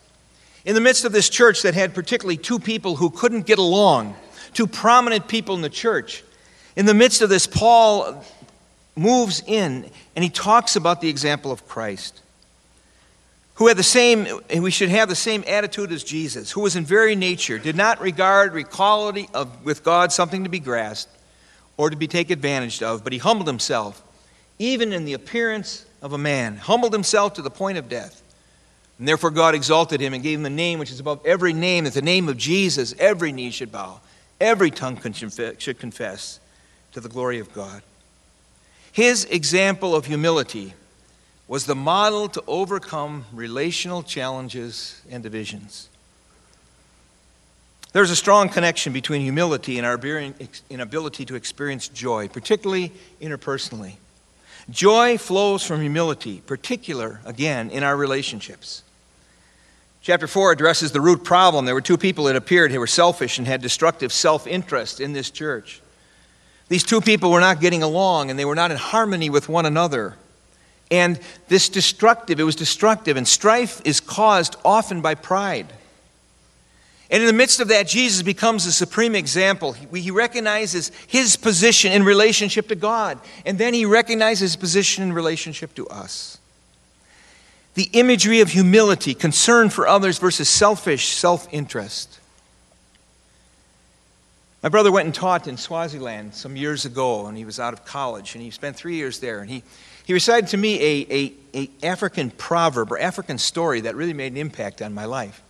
In 0.64 0.74
the 0.74 0.80
midst 0.80 1.04
of 1.04 1.12
this 1.12 1.28
church 1.28 1.62
that 1.62 1.74
had 1.74 1.94
particularly 1.94 2.38
two 2.38 2.58
people 2.58 2.96
who 2.96 3.10
couldn't 3.10 3.46
get 3.46 3.58
along, 3.58 4.16
two 4.54 4.66
prominent 4.66 5.28
people 5.28 5.54
in 5.54 5.62
the 5.62 5.68
church, 5.68 6.24
in 6.76 6.86
the 6.86 6.94
midst 6.94 7.22
of 7.22 7.28
this, 7.28 7.46
Paul 7.46 8.24
moves 8.96 9.42
in 9.46 9.90
and 10.14 10.22
he 10.22 10.30
talks 10.30 10.76
about 10.76 11.00
the 11.00 11.08
example 11.08 11.52
of 11.52 11.66
Christ 11.68 12.20
who 13.54 13.68
had 13.68 13.76
the 13.76 13.82
same, 13.82 14.26
we 14.58 14.70
should 14.70 14.88
have 14.88 15.08
the 15.08 15.14
same 15.14 15.44
attitude 15.46 15.92
as 15.92 16.02
Jesus, 16.02 16.50
who 16.50 16.60
was 16.60 16.74
in 16.74 16.84
very 16.84 17.14
nature, 17.14 17.58
did 17.58 17.76
not 17.76 18.00
regard 18.00 18.56
equality 18.56 19.28
of, 19.32 19.64
with 19.64 19.84
God 19.84 20.12
something 20.12 20.42
to 20.44 20.50
be 20.50 20.58
grasped 20.58 21.16
or 21.76 21.88
to 21.90 21.96
be 21.96 22.08
taken 22.08 22.32
advantage 22.32 22.82
of, 22.82 23.04
but 23.04 23.12
he 23.12 23.18
humbled 23.18 23.46
himself, 23.46 24.02
even 24.58 24.92
in 24.92 25.04
the 25.04 25.12
appearance 25.12 25.86
of 26.02 26.12
a 26.12 26.18
man, 26.18 26.56
humbled 26.56 26.92
himself 26.92 27.34
to 27.34 27.42
the 27.42 27.50
point 27.50 27.78
of 27.78 27.88
death. 27.88 28.22
And 28.98 29.06
therefore 29.06 29.30
God 29.30 29.54
exalted 29.54 30.00
him 30.00 30.14
and 30.14 30.22
gave 30.22 30.38
him 30.38 30.46
a 30.46 30.50
name 30.50 30.78
which 30.78 30.90
is 30.90 31.00
above 31.00 31.24
every 31.24 31.52
name, 31.52 31.84
that 31.84 31.94
the 31.94 32.02
name 32.02 32.28
of 32.28 32.36
Jesus 32.36 32.94
every 32.98 33.30
knee 33.30 33.50
should 33.50 33.70
bow, 33.70 34.00
every 34.40 34.70
tongue 34.70 34.98
should 35.58 35.78
confess 35.78 36.40
to 36.92 37.00
the 37.00 37.08
glory 37.08 37.38
of 37.38 37.52
God. 37.52 37.82
His 38.92 39.24
example 39.24 39.94
of 39.96 40.06
humility 40.06 40.74
was 41.48 41.66
the 41.66 41.74
model 41.74 42.28
to 42.28 42.42
overcome 42.46 43.24
relational 43.32 44.02
challenges 44.02 45.02
and 45.10 45.22
divisions. 45.22 45.88
There's 47.92 48.10
a 48.10 48.16
strong 48.16 48.48
connection 48.48 48.92
between 48.92 49.20
humility 49.20 49.78
and 49.78 49.86
our 49.86 50.00
inability 50.70 51.24
to 51.26 51.34
experience 51.36 51.88
joy, 51.88 52.28
particularly 52.28 52.92
interpersonally. 53.20 53.94
Joy 54.70 55.18
flows 55.18 55.64
from 55.64 55.80
humility, 55.80 56.40
particular, 56.46 57.20
again, 57.24 57.70
in 57.70 57.82
our 57.82 57.96
relationships. 57.96 58.82
Chapter 60.04 60.26
4 60.26 60.52
addresses 60.52 60.92
the 60.92 61.00
root 61.00 61.24
problem. 61.24 61.64
There 61.64 61.74
were 61.74 61.80
two 61.80 61.96
people 61.96 62.24
that 62.24 62.36
appeared 62.36 62.70
who 62.70 62.78
were 62.78 62.86
selfish 62.86 63.38
and 63.38 63.46
had 63.46 63.62
destructive 63.62 64.12
self 64.12 64.46
interest 64.46 65.00
in 65.00 65.14
this 65.14 65.30
church. 65.30 65.80
These 66.68 66.84
two 66.84 67.00
people 67.00 67.30
were 67.30 67.40
not 67.40 67.58
getting 67.58 67.82
along 67.82 68.28
and 68.28 68.38
they 68.38 68.44
were 68.44 68.54
not 68.54 68.70
in 68.70 68.76
harmony 68.76 69.30
with 69.30 69.48
one 69.48 69.64
another. 69.64 70.16
And 70.90 71.18
this 71.48 71.70
destructive, 71.70 72.38
it 72.38 72.42
was 72.42 72.54
destructive, 72.54 73.16
and 73.16 73.26
strife 73.26 73.80
is 73.86 73.98
caused 74.00 74.56
often 74.62 75.00
by 75.00 75.14
pride. 75.14 75.72
And 77.10 77.22
in 77.22 77.26
the 77.26 77.32
midst 77.32 77.60
of 77.60 77.68
that, 77.68 77.88
Jesus 77.88 78.20
becomes 78.20 78.66
the 78.66 78.72
supreme 78.72 79.14
example. 79.14 79.72
He, 79.72 80.02
he, 80.02 80.10
recognizes 80.10 80.92
his 81.06 81.36
position 81.36 81.92
in 81.92 82.02
relationship 82.02 82.68
to 82.68 82.74
God, 82.74 83.18
and 83.46 83.56
then 83.56 83.72
he 83.72 83.86
recognizes 83.86 84.52
his 84.52 84.56
position 84.56 85.02
in 85.02 85.14
relationship 85.14 85.74
to 85.76 85.88
us. 85.88 86.38
The 87.74 87.90
imagery 87.92 88.40
of 88.40 88.50
humility, 88.50 89.14
concern 89.14 89.68
for 89.68 89.86
others 89.88 90.18
versus 90.18 90.48
selfish 90.48 91.08
self 91.08 91.46
interest. 91.52 92.20
My 94.62 94.70
brother 94.70 94.90
went 94.90 95.04
and 95.04 95.14
taught 95.14 95.46
in 95.46 95.58
Swaziland 95.58 96.34
some 96.34 96.56
years 96.56 96.86
ago, 96.86 97.26
and 97.26 97.36
he 97.36 97.44
was 97.44 97.60
out 97.60 97.74
of 97.74 97.84
college, 97.84 98.34
and 98.34 98.42
he 98.42 98.50
spent 98.50 98.76
three 98.76 98.94
years 98.94 99.18
there. 99.18 99.40
And 99.40 99.50
he, 99.50 99.62
he 100.06 100.14
recited 100.14 100.48
to 100.50 100.56
me 100.56 100.80
a, 100.80 101.06
a, 101.10 101.32
a 101.54 101.70
African 101.86 102.30
proverb 102.30 102.90
or 102.90 102.98
African 102.98 103.36
story 103.36 103.82
that 103.82 103.94
really 103.94 104.14
made 104.14 104.32
an 104.32 104.38
impact 104.38 104.80
on 104.80 104.94
my 104.94 105.04
life. 105.04 105.42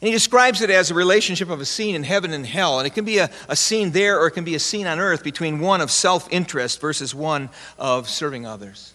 And 0.00 0.06
he 0.06 0.12
describes 0.12 0.62
it 0.62 0.70
as 0.70 0.90
a 0.90 0.94
relationship 0.94 1.48
of 1.48 1.60
a 1.60 1.64
scene 1.64 1.94
in 1.94 2.02
heaven 2.02 2.32
and 2.32 2.44
hell. 2.44 2.78
And 2.78 2.86
it 2.86 2.90
can 2.90 3.04
be 3.04 3.18
a, 3.18 3.30
a 3.48 3.56
scene 3.56 3.92
there 3.92 4.20
or 4.20 4.26
it 4.26 4.32
can 4.32 4.44
be 4.44 4.56
a 4.56 4.60
scene 4.60 4.86
on 4.86 5.00
earth 5.00 5.24
between 5.24 5.60
one 5.60 5.80
of 5.80 5.90
self 5.90 6.28
interest 6.32 6.80
versus 6.80 7.14
one 7.14 7.50
of 7.78 8.08
serving 8.08 8.44
others. 8.44 8.94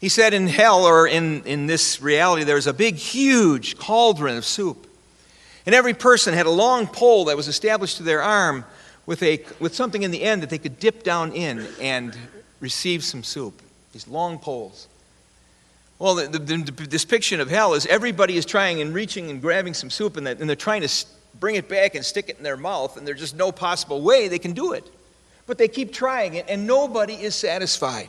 He 0.00 0.08
said 0.08 0.32
in 0.32 0.46
hell 0.46 0.84
or 0.84 1.06
in, 1.06 1.42
in 1.42 1.66
this 1.66 2.00
reality, 2.00 2.44
there's 2.44 2.66
a 2.66 2.72
big, 2.72 2.96
huge 2.96 3.78
cauldron 3.78 4.36
of 4.36 4.44
soup. 4.44 4.86
And 5.66 5.74
every 5.74 5.94
person 5.94 6.34
had 6.34 6.46
a 6.46 6.50
long 6.50 6.86
pole 6.86 7.26
that 7.26 7.36
was 7.36 7.48
established 7.48 7.96
to 7.98 8.02
their 8.02 8.22
arm 8.22 8.64
with, 9.06 9.22
a, 9.22 9.44
with 9.58 9.74
something 9.74 10.02
in 10.02 10.10
the 10.10 10.22
end 10.22 10.42
that 10.42 10.50
they 10.50 10.58
could 10.58 10.78
dip 10.78 11.02
down 11.02 11.32
in 11.32 11.66
and 11.80 12.16
receive 12.60 13.02
some 13.02 13.22
soup 13.22 13.60
these 13.92 14.06
long 14.06 14.38
poles. 14.38 14.86
Well, 15.98 16.14
the, 16.14 16.28
the, 16.28 16.38
the, 16.38 17.06
picture 17.08 17.40
of 17.40 17.50
hell 17.50 17.74
is 17.74 17.86
everybody 17.86 18.36
is 18.36 18.46
trying 18.46 18.80
and 18.80 18.94
reaching 18.94 19.30
and 19.30 19.40
grabbing 19.40 19.74
some 19.74 19.90
soup, 19.90 20.16
and, 20.16 20.28
and 20.28 20.48
they're 20.48 20.54
trying 20.54 20.82
to 20.82 21.06
bring 21.40 21.56
it 21.56 21.68
back 21.68 21.94
and 21.94 22.04
stick 22.04 22.28
it 22.28 22.36
in 22.38 22.44
their 22.44 22.56
mouth, 22.56 22.96
and 22.96 23.06
there's 23.06 23.18
just 23.18 23.34
no 23.34 23.50
possible 23.50 24.00
way 24.02 24.28
they 24.28 24.38
can 24.38 24.52
do 24.52 24.72
it. 24.72 24.88
But 25.46 25.58
they 25.58 25.66
keep 25.66 25.92
trying 25.92 26.34
it, 26.34 26.46
and 26.48 26.66
nobody 26.66 27.14
is 27.14 27.34
satisfied. 27.34 28.08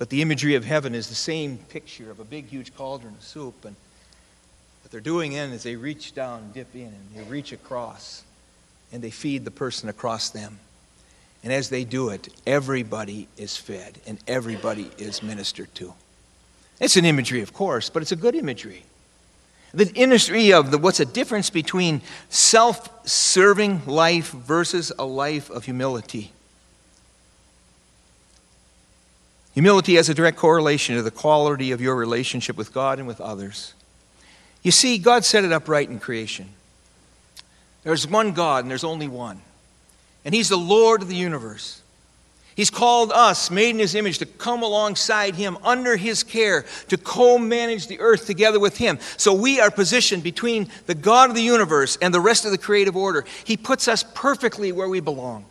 But 0.00 0.08
the 0.08 0.22
imagery 0.22 0.54
of 0.54 0.64
heaven 0.64 0.94
is 0.94 1.08
the 1.08 1.14
same 1.14 1.58
picture 1.58 2.10
of 2.10 2.20
a 2.20 2.24
big, 2.24 2.46
huge 2.46 2.74
cauldron 2.74 3.12
of 3.12 3.22
soup. 3.22 3.66
And 3.66 3.76
what 4.82 4.90
they're 4.90 4.98
doing 4.98 5.32
in 5.32 5.50
is 5.50 5.62
they 5.62 5.76
reach 5.76 6.14
down, 6.14 6.52
dip 6.54 6.74
in, 6.74 6.86
and 6.86 7.14
they 7.14 7.30
reach 7.30 7.52
across, 7.52 8.24
and 8.92 9.02
they 9.02 9.10
feed 9.10 9.44
the 9.44 9.50
person 9.50 9.90
across 9.90 10.30
them. 10.30 10.58
And 11.44 11.52
as 11.52 11.68
they 11.68 11.84
do 11.84 12.08
it, 12.08 12.30
everybody 12.46 13.28
is 13.36 13.58
fed 13.58 13.98
and 14.06 14.18
everybody 14.26 14.90
is 14.96 15.22
ministered 15.22 15.74
to. 15.74 15.92
It's 16.80 16.96
an 16.96 17.04
imagery, 17.04 17.42
of 17.42 17.52
course, 17.52 17.90
but 17.90 18.00
it's 18.00 18.12
a 18.12 18.16
good 18.16 18.34
imagery. 18.34 18.84
The 19.74 19.92
imagery 19.96 20.50
of 20.54 20.70
the, 20.70 20.78
what's 20.78 20.96
the 20.96 21.04
difference 21.04 21.50
between 21.50 22.00
self 22.30 23.06
serving 23.06 23.82
life 23.84 24.30
versus 24.30 24.92
a 24.98 25.04
life 25.04 25.50
of 25.50 25.66
humility. 25.66 26.32
Humility 29.54 29.96
has 29.96 30.08
a 30.08 30.14
direct 30.14 30.36
correlation 30.36 30.96
to 30.96 31.02
the 31.02 31.10
quality 31.10 31.72
of 31.72 31.80
your 31.80 31.96
relationship 31.96 32.56
with 32.56 32.72
God 32.72 32.98
and 32.98 33.08
with 33.08 33.20
others. 33.20 33.74
You 34.62 34.70
see, 34.70 34.98
God 34.98 35.24
set 35.24 35.44
it 35.44 35.52
up 35.52 35.68
right 35.68 35.88
in 35.88 35.98
creation. 35.98 36.48
There's 37.82 38.06
one 38.06 38.32
God 38.32 38.64
and 38.64 38.70
there's 38.70 38.84
only 38.84 39.08
one 39.08 39.40
and 40.24 40.34
He's 40.34 40.48
the 40.48 40.56
Lord 40.56 41.02
of 41.02 41.08
the 41.08 41.16
universe. 41.16 41.82
He's 42.54 42.70
called 42.70 43.10
us, 43.12 43.50
made 43.50 43.70
in 43.70 43.78
His 43.78 43.94
image, 43.94 44.18
to 44.18 44.26
come 44.26 44.62
alongside 44.62 45.34
Him 45.34 45.56
under 45.62 45.96
His 45.96 46.22
care, 46.22 46.66
to 46.88 46.98
co 46.98 47.38
manage 47.38 47.86
the 47.86 48.00
earth 48.00 48.26
together 48.26 48.60
with 48.60 48.76
Him. 48.76 48.98
So 49.16 49.32
we 49.32 49.60
are 49.60 49.70
positioned 49.70 50.22
between 50.22 50.68
the 50.86 50.94
God 50.94 51.30
of 51.30 51.36
the 51.36 51.42
universe 51.42 51.96
and 52.02 52.12
the 52.12 52.20
rest 52.20 52.44
of 52.44 52.50
the 52.50 52.58
creative 52.58 52.96
order. 52.96 53.24
He 53.44 53.56
puts 53.56 53.88
us 53.88 54.04
perfectly 54.14 54.72
where 54.72 54.88
we 54.88 55.00
belong. 55.00 55.46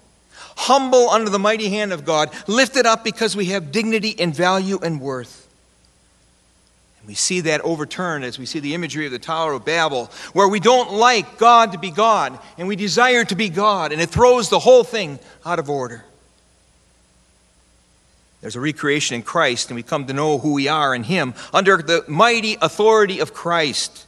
Humble 0.62 1.10
under 1.10 1.30
the 1.30 1.40
mighty 1.40 1.70
hand 1.70 1.94
of 1.94 2.04
God, 2.04 2.32
lifted 2.46 2.86
up 2.86 3.02
because 3.02 3.34
we 3.34 3.46
have 3.46 3.72
dignity 3.72 4.14
and 4.20 4.36
value 4.36 4.78
and 4.84 5.00
worth. 5.00 5.48
And 7.00 7.08
we 7.08 7.14
see 7.14 7.40
that 7.40 7.62
overturned 7.62 8.26
as 8.26 8.38
we 8.38 8.46
see 8.46 8.60
the 8.60 8.74
imagery 8.74 9.06
of 9.06 9.14
the 9.14 9.20
Tower 9.20 9.54
of 9.54 9.64
Babel, 9.64 10.12
where 10.34 10.50
we 10.50 10.60
don't 10.60 10.92
like 10.92 11.38
God 11.38 11.72
to 11.72 11.78
be 11.78 11.92
God 11.92 12.38
and 12.58 12.68
we 12.68 12.76
desire 12.76 13.24
to 13.24 13.36
be 13.36 13.48
God, 13.48 13.94
and 13.94 14.02
it 14.02 14.10
throws 14.10 14.50
the 14.50 14.60
whole 14.60 14.84
thing 14.84 15.20
out 15.46 15.60
of 15.60 15.70
order. 15.70 16.04
There's 18.42 18.58
a 18.58 18.60
recreation 18.60 19.16
in 19.16 19.24
Christ, 19.24 19.70
and 19.70 19.78
we 19.78 19.84
come 19.84 20.08
to 20.08 20.14
know 20.14 20.40
who 20.40 20.52
we 20.52 20.68
are 20.68 20.94
in 20.94 21.04
Him 21.04 21.36
under 21.54 21.78
the 21.78 22.04
mighty 22.10 22.58
authority 22.62 23.20
of 23.20 23.34
Christ. 23.34 24.06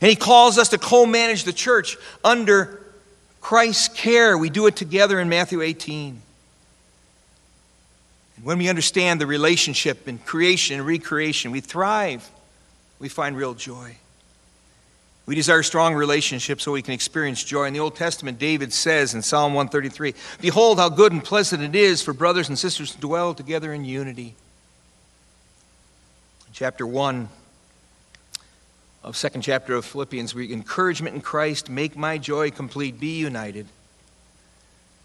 And 0.00 0.10
He 0.10 0.16
calls 0.16 0.58
us 0.58 0.70
to 0.70 0.78
co 0.78 1.06
manage 1.06 1.44
the 1.44 1.52
church 1.52 1.96
under 2.24 2.82
Christ's 3.40 3.88
care. 3.88 4.36
We 4.36 4.50
do 4.50 4.66
it 4.66 4.76
together 4.76 5.20
in 5.20 5.28
Matthew 5.28 5.62
18. 5.62 6.20
And 8.36 8.44
when 8.44 8.58
we 8.58 8.68
understand 8.68 9.20
the 9.20 9.26
relationship 9.26 10.06
in 10.06 10.18
creation 10.18 10.78
and 10.78 10.86
recreation, 10.86 11.50
we 11.50 11.60
thrive. 11.60 12.28
We 12.98 13.08
find 13.08 13.36
real 13.36 13.54
joy. 13.54 13.96
We 15.26 15.34
desire 15.34 15.62
strong 15.62 15.94
relationships 15.94 16.64
so 16.64 16.72
we 16.72 16.80
can 16.80 16.94
experience 16.94 17.44
joy. 17.44 17.66
In 17.66 17.74
the 17.74 17.80
Old 17.80 17.96
Testament, 17.96 18.38
David 18.38 18.72
says 18.72 19.14
in 19.14 19.20
Psalm 19.22 19.52
133 19.54 20.14
Behold, 20.40 20.78
how 20.78 20.88
good 20.88 21.12
and 21.12 21.22
pleasant 21.22 21.62
it 21.62 21.74
is 21.74 22.00
for 22.02 22.14
brothers 22.14 22.48
and 22.48 22.58
sisters 22.58 22.92
to 22.92 22.98
dwell 22.98 23.34
together 23.34 23.72
in 23.72 23.84
unity. 23.84 24.34
In 26.46 26.52
chapter 26.54 26.86
1 26.86 27.28
of 29.02 29.16
second 29.16 29.42
chapter 29.42 29.74
of 29.74 29.84
Philippians, 29.84 30.34
we 30.34 30.52
encouragement 30.52 31.14
in 31.14 31.20
Christ, 31.20 31.70
make 31.70 31.96
my 31.96 32.18
joy 32.18 32.50
complete, 32.50 32.98
be 32.98 33.18
united. 33.18 33.66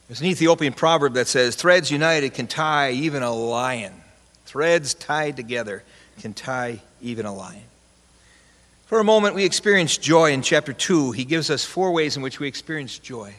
There's 0.07 0.21
an 0.21 0.27
Ethiopian 0.27 0.73
proverb 0.73 1.13
that 1.13 1.27
says, 1.27 1.55
Threads 1.55 1.91
united 1.91 2.33
can 2.33 2.47
tie 2.47 2.91
even 2.91 3.23
a 3.23 3.33
lion. 3.33 3.93
Threads 4.45 4.93
tied 4.93 5.37
together 5.37 5.83
can 6.21 6.33
tie 6.33 6.81
even 7.01 7.25
a 7.25 7.33
lion. 7.33 7.63
For 8.85 8.99
a 8.99 9.03
moment, 9.03 9.33
we 9.33 9.45
experience 9.45 9.97
joy 9.97 10.33
in 10.33 10.41
chapter 10.41 10.73
2. 10.73 11.13
He 11.13 11.25
gives 11.25 11.49
us 11.49 11.65
four 11.65 11.91
ways 11.91 12.15
in 12.15 12.21
which 12.21 12.39
we 12.39 12.47
experience 12.47 12.99
joy. 12.99 13.33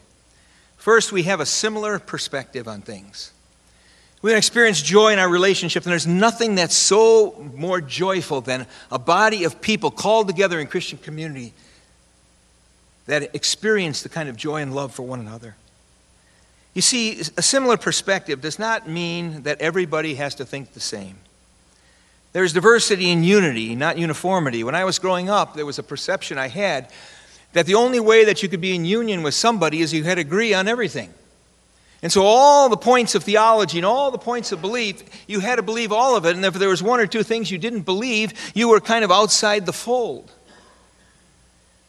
First, 0.76 1.12
we 1.12 1.24
have 1.24 1.40
a 1.40 1.46
similar 1.46 1.98
perspective 1.98 2.66
on 2.66 2.82
things. 2.82 3.30
We 4.24 4.30
want 4.30 4.36
to 4.36 4.46
experience 4.46 4.80
joy 4.80 5.12
in 5.12 5.18
our 5.18 5.28
relationship, 5.28 5.84
and 5.84 5.92
there's 5.92 6.06
nothing 6.06 6.54
that's 6.54 6.74
so 6.74 7.46
more 7.54 7.82
joyful 7.82 8.40
than 8.40 8.66
a 8.90 8.98
body 8.98 9.44
of 9.44 9.60
people 9.60 9.90
called 9.90 10.28
together 10.28 10.58
in 10.58 10.66
Christian 10.66 10.96
community 10.96 11.52
that 13.04 13.34
experience 13.34 14.02
the 14.02 14.08
kind 14.08 14.30
of 14.30 14.36
joy 14.38 14.62
and 14.62 14.74
love 14.74 14.94
for 14.94 15.02
one 15.02 15.20
another. 15.20 15.56
You 16.72 16.80
see, 16.80 17.20
a 17.36 17.42
similar 17.42 17.76
perspective 17.76 18.40
does 18.40 18.58
not 18.58 18.88
mean 18.88 19.42
that 19.42 19.60
everybody 19.60 20.14
has 20.14 20.34
to 20.36 20.46
think 20.46 20.72
the 20.72 20.80
same. 20.80 21.18
There's 22.32 22.54
diversity 22.54 23.10
in 23.10 23.24
unity, 23.24 23.74
not 23.74 23.98
uniformity. 23.98 24.64
When 24.64 24.74
I 24.74 24.84
was 24.84 24.98
growing 24.98 25.28
up, 25.28 25.54
there 25.54 25.66
was 25.66 25.78
a 25.78 25.82
perception 25.82 26.38
I 26.38 26.48
had 26.48 26.88
that 27.52 27.66
the 27.66 27.74
only 27.74 28.00
way 28.00 28.24
that 28.24 28.42
you 28.42 28.48
could 28.48 28.62
be 28.62 28.74
in 28.74 28.86
union 28.86 29.22
with 29.22 29.34
somebody 29.34 29.82
is 29.82 29.92
you 29.92 30.02
had 30.02 30.14
to 30.14 30.22
agree 30.22 30.54
on 30.54 30.66
everything. 30.66 31.12
And 32.04 32.12
so, 32.12 32.22
all 32.26 32.68
the 32.68 32.76
points 32.76 33.14
of 33.14 33.24
theology 33.24 33.78
and 33.78 33.86
all 33.86 34.10
the 34.10 34.18
points 34.18 34.52
of 34.52 34.60
belief, 34.60 35.02
you 35.26 35.40
had 35.40 35.56
to 35.56 35.62
believe 35.62 35.90
all 35.90 36.16
of 36.16 36.26
it. 36.26 36.36
And 36.36 36.44
if 36.44 36.52
there 36.52 36.68
was 36.68 36.82
one 36.82 37.00
or 37.00 37.06
two 37.06 37.22
things 37.22 37.50
you 37.50 37.56
didn't 37.56 37.80
believe, 37.80 38.34
you 38.54 38.68
were 38.68 38.78
kind 38.78 39.06
of 39.06 39.10
outside 39.10 39.64
the 39.64 39.72
fold. 39.72 40.30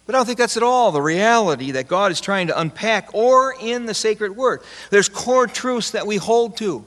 But 0.05 0.15
I 0.15 0.19
don't 0.19 0.25
think 0.25 0.37
that's 0.37 0.55
at 0.55 0.63
all 0.63 0.93
the 0.93 1.01
reality 1.01 1.71
that 1.71 1.89
God 1.89 2.13
is 2.13 2.21
trying 2.21 2.47
to 2.47 2.57
unpack 2.57 3.13
or 3.13 3.55
in 3.59 3.87
the 3.87 3.93
sacred 3.93 4.37
word. 4.37 4.61
There's 4.89 5.09
core 5.09 5.47
truths 5.47 5.91
that 5.91 6.07
we 6.07 6.15
hold 6.15 6.55
to. 6.59 6.85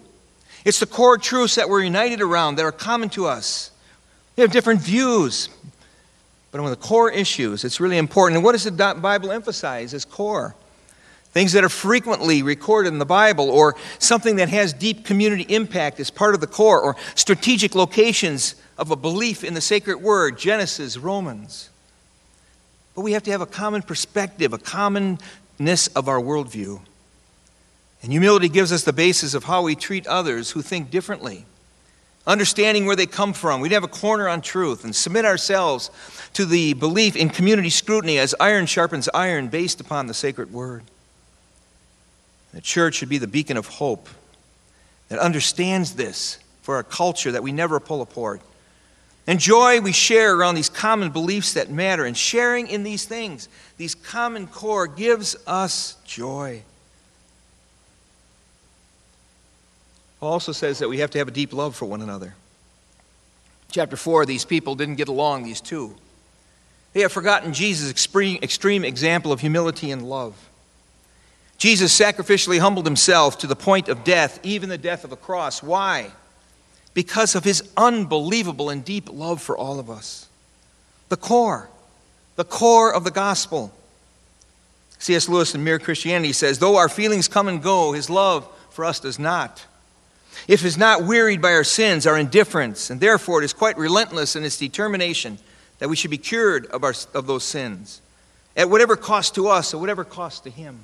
It's 0.64 0.80
the 0.80 0.87
core 0.87 1.18
truths 1.18 1.56
that 1.56 1.68
we're 1.68 1.82
united 1.82 2.23
around 2.23 2.54
that 2.54 2.64
are 2.64 2.73
common 2.73 3.11
to 3.11 3.26
us. 3.26 3.73
We 4.37 4.40
have 4.40 4.52
different 4.52 4.80
views, 4.80 5.50
but 6.50 6.62
on 6.62 6.70
the 6.70 6.76
core 6.76 7.11
issues, 7.11 7.62
it's 7.62 7.78
really 7.78 7.99
important. 7.99 8.37
And 8.37 8.44
what 8.44 8.52
does 8.52 8.64
the 8.64 8.70
Bible 8.70 9.32
emphasize 9.32 9.92
as 9.92 10.06
core? 10.06 10.56
Things 11.32 11.52
that 11.52 11.62
are 11.62 11.68
frequently 11.68 12.42
recorded 12.42 12.88
in 12.88 12.99
the 12.99 13.06
Bible, 13.06 13.50
or 13.50 13.76
something 13.99 14.37
that 14.37 14.49
has 14.49 14.73
deep 14.73 15.04
community 15.04 15.44
impact 15.54 16.00
as 16.00 16.11
part 16.11 16.35
of 16.35 16.40
the 16.40 16.47
core, 16.47 16.80
or 16.80 16.97
strategic 17.14 17.75
locations 17.75 18.54
of 18.78 18.90
a 18.90 18.97
belief 18.97 19.44
in 19.44 19.54
the 19.54 19.61
sacred 19.61 19.99
word, 19.99 20.38
Genesis, 20.38 20.97
Romans. 20.97 21.68
But 22.94 23.02
we 23.02 23.12
have 23.12 23.23
to 23.25 23.30
have 23.30 23.40
a 23.40 23.47
common 23.47 23.82
perspective, 23.82 24.52
a 24.52 24.58
commonness 24.58 25.88
of 25.94 26.08
our 26.08 26.20
worldview. 26.20 26.80
And 28.02 28.12
humility 28.12 28.49
gives 28.49 28.73
us 28.73 28.85
the 28.85 28.92
basis 28.92 29.35
of 29.35 29.44
how 29.44 29.62
we 29.62 29.75
treat 29.75 30.06
others 30.06 30.52
who 30.52 30.62
think 30.62 30.90
differently, 30.90 31.44
understanding 32.26 32.87
where 32.87 32.97
they 32.97 33.06
come 33.06 33.32
from. 33.32 33.61
We'd 33.61 33.73
have 33.73 33.85
a 33.85 33.88
corner 33.88 34.28
on 34.28 34.40
truth 34.40 34.85
and 34.85 34.94
submit 34.94 35.25
ourselves 35.25 35.90
to 36.32 36.44
the 36.44 36.75
belief 36.75 37.16
in 37.16 37.28
community 37.28 37.70
scrutiny 37.70 38.18
as 38.18 38.35
iron 38.40 38.66
sharpens 38.66 39.08
iron 39.12 39.49
based 39.49 39.80
upon 39.80 40.06
the 40.06 40.14
sacred 40.14 40.52
word. 40.52 40.85
The 42.52 42.60
church 42.60 42.96
should 42.96 43.08
be 43.08 43.18
the 43.18 43.26
beacon 43.26 43.56
of 43.56 43.66
hope 43.66 44.08
that 45.08 45.18
understands 45.18 45.94
this 45.94 46.38
for 46.62 46.78
a 46.78 46.84
culture 46.84 47.32
that 47.32 47.42
we 47.42 47.52
never 47.52 47.80
pull 47.80 48.02
apart. 48.02 48.40
And 49.26 49.38
joy 49.38 49.80
we 49.80 49.92
share 49.92 50.34
around 50.34 50.54
these 50.54 50.70
common 50.70 51.10
beliefs 51.10 51.52
that 51.52 51.70
matter. 51.70 52.04
And 52.04 52.16
sharing 52.16 52.66
in 52.66 52.82
these 52.82 53.04
things, 53.04 53.48
these 53.76 53.94
common 53.94 54.46
core, 54.46 54.86
gives 54.86 55.36
us 55.46 55.96
joy. 56.06 56.62
Paul 60.20 60.32
also 60.32 60.52
says 60.52 60.78
that 60.78 60.88
we 60.88 60.98
have 60.98 61.10
to 61.10 61.18
have 61.18 61.28
a 61.28 61.32
deep 61.32 61.52
love 61.52 61.76
for 61.76 61.84
one 61.84 62.02
another. 62.02 62.34
Chapter 63.70 63.96
4, 63.96 64.24
these 64.24 64.46
people 64.46 64.74
didn't 64.74 64.96
get 64.96 65.08
along, 65.08 65.44
these 65.44 65.60
two. 65.60 65.94
They 66.94 67.02
have 67.02 67.12
forgotten 67.12 67.52
Jesus' 67.52 67.90
extreme, 67.90 68.38
extreme 68.42 68.82
example 68.82 69.30
of 69.30 69.40
humility 69.40 69.90
and 69.90 70.08
love. 70.08 70.47
Jesus 71.58 71.98
sacrificially 71.98 72.58
humbled 72.58 72.86
himself 72.86 73.38
to 73.38 73.46
the 73.46 73.56
point 73.56 73.88
of 73.88 74.04
death, 74.04 74.40
even 74.42 74.68
the 74.68 74.78
death 74.78 75.04
of 75.04 75.12
a 75.12 75.16
cross. 75.16 75.62
Why? 75.62 76.10
Because 76.94 77.34
of 77.34 77.44
his 77.44 77.68
unbelievable 77.76 78.70
and 78.70 78.84
deep 78.84 79.10
love 79.12 79.42
for 79.42 79.56
all 79.56 79.78
of 79.78 79.90
us. 79.90 80.28
The 81.08 81.16
core, 81.16 81.68
the 82.36 82.44
core 82.44 82.94
of 82.94 83.04
the 83.04 83.10
gospel. 83.10 83.72
C.S. 84.98 85.28
Lewis 85.28 85.54
in 85.54 85.62
Mere 85.62 85.78
Christianity 85.78 86.33
says, 86.33 86.59
Though 86.59 86.76
our 86.76 86.88
feelings 86.88 87.28
come 87.28 87.48
and 87.48 87.62
go, 87.62 87.92
his 87.92 88.09
love 88.09 88.48
for 88.70 88.85
us 88.85 89.00
does 89.00 89.18
not 89.18 89.64
if 90.46 90.64
is 90.64 90.78
not 90.78 91.04
wearied 91.04 91.42
by 91.42 91.52
our 91.52 91.64
sins, 91.64 92.06
our 92.06 92.18
indifference, 92.18 92.90
and 92.90 93.00
therefore 93.00 93.42
it 93.42 93.44
is 93.44 93.52
quite 93.52 93.76
relentless 93.76 94.37
in 94.37 94.44
its 94.44 94.59
determination 94.59 95.38
that 95.78 95.88
we 95.88 95.96
should 95.96 96.11
be 96.11 96.18
cured 96.18 96.66
of, 96.66 96.85
our, 96.85 96.94
of 97.14 97.26
those 97.26 97.44
sins, 97.44 98.00
at 98.56 98.70
whatever 98.70 98.96
cost 98.96 99.35
to 99.35 99.48
us 99.48 99.74
or 99.74 99.78
whatever 99.78 100.04
cost 100.04 100.44
to 100.44 100.50
Him. 100.50 100.80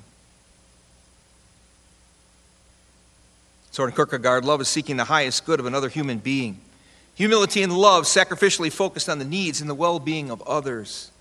Soren 3.75 3.91
Kierkegaard, 3.91 4.45
love 4.45 4.61
is 4.61 4.69
seeking 4.69 4.95
the 4.95 5.03
highest 5.03 5.43
good 5.43 5.59
of 5.59 5.65
another 5.65 5.89
human 5.89 6.19
being. 6.19 6.61
Humility 7.15 7.61
and 7.61 7.77
love 7.77 8.05
sacrificially 8.05 8.71
focused 8.71 9.09
on 9.09 9.19
the 9.19 9.25
needs 9.25 9.59
and 9.59 9.69
the 9.69 9.75
well 9.75 9.99
being 9.99 10.31
of 10.31 10.41
others. 10.43 11.11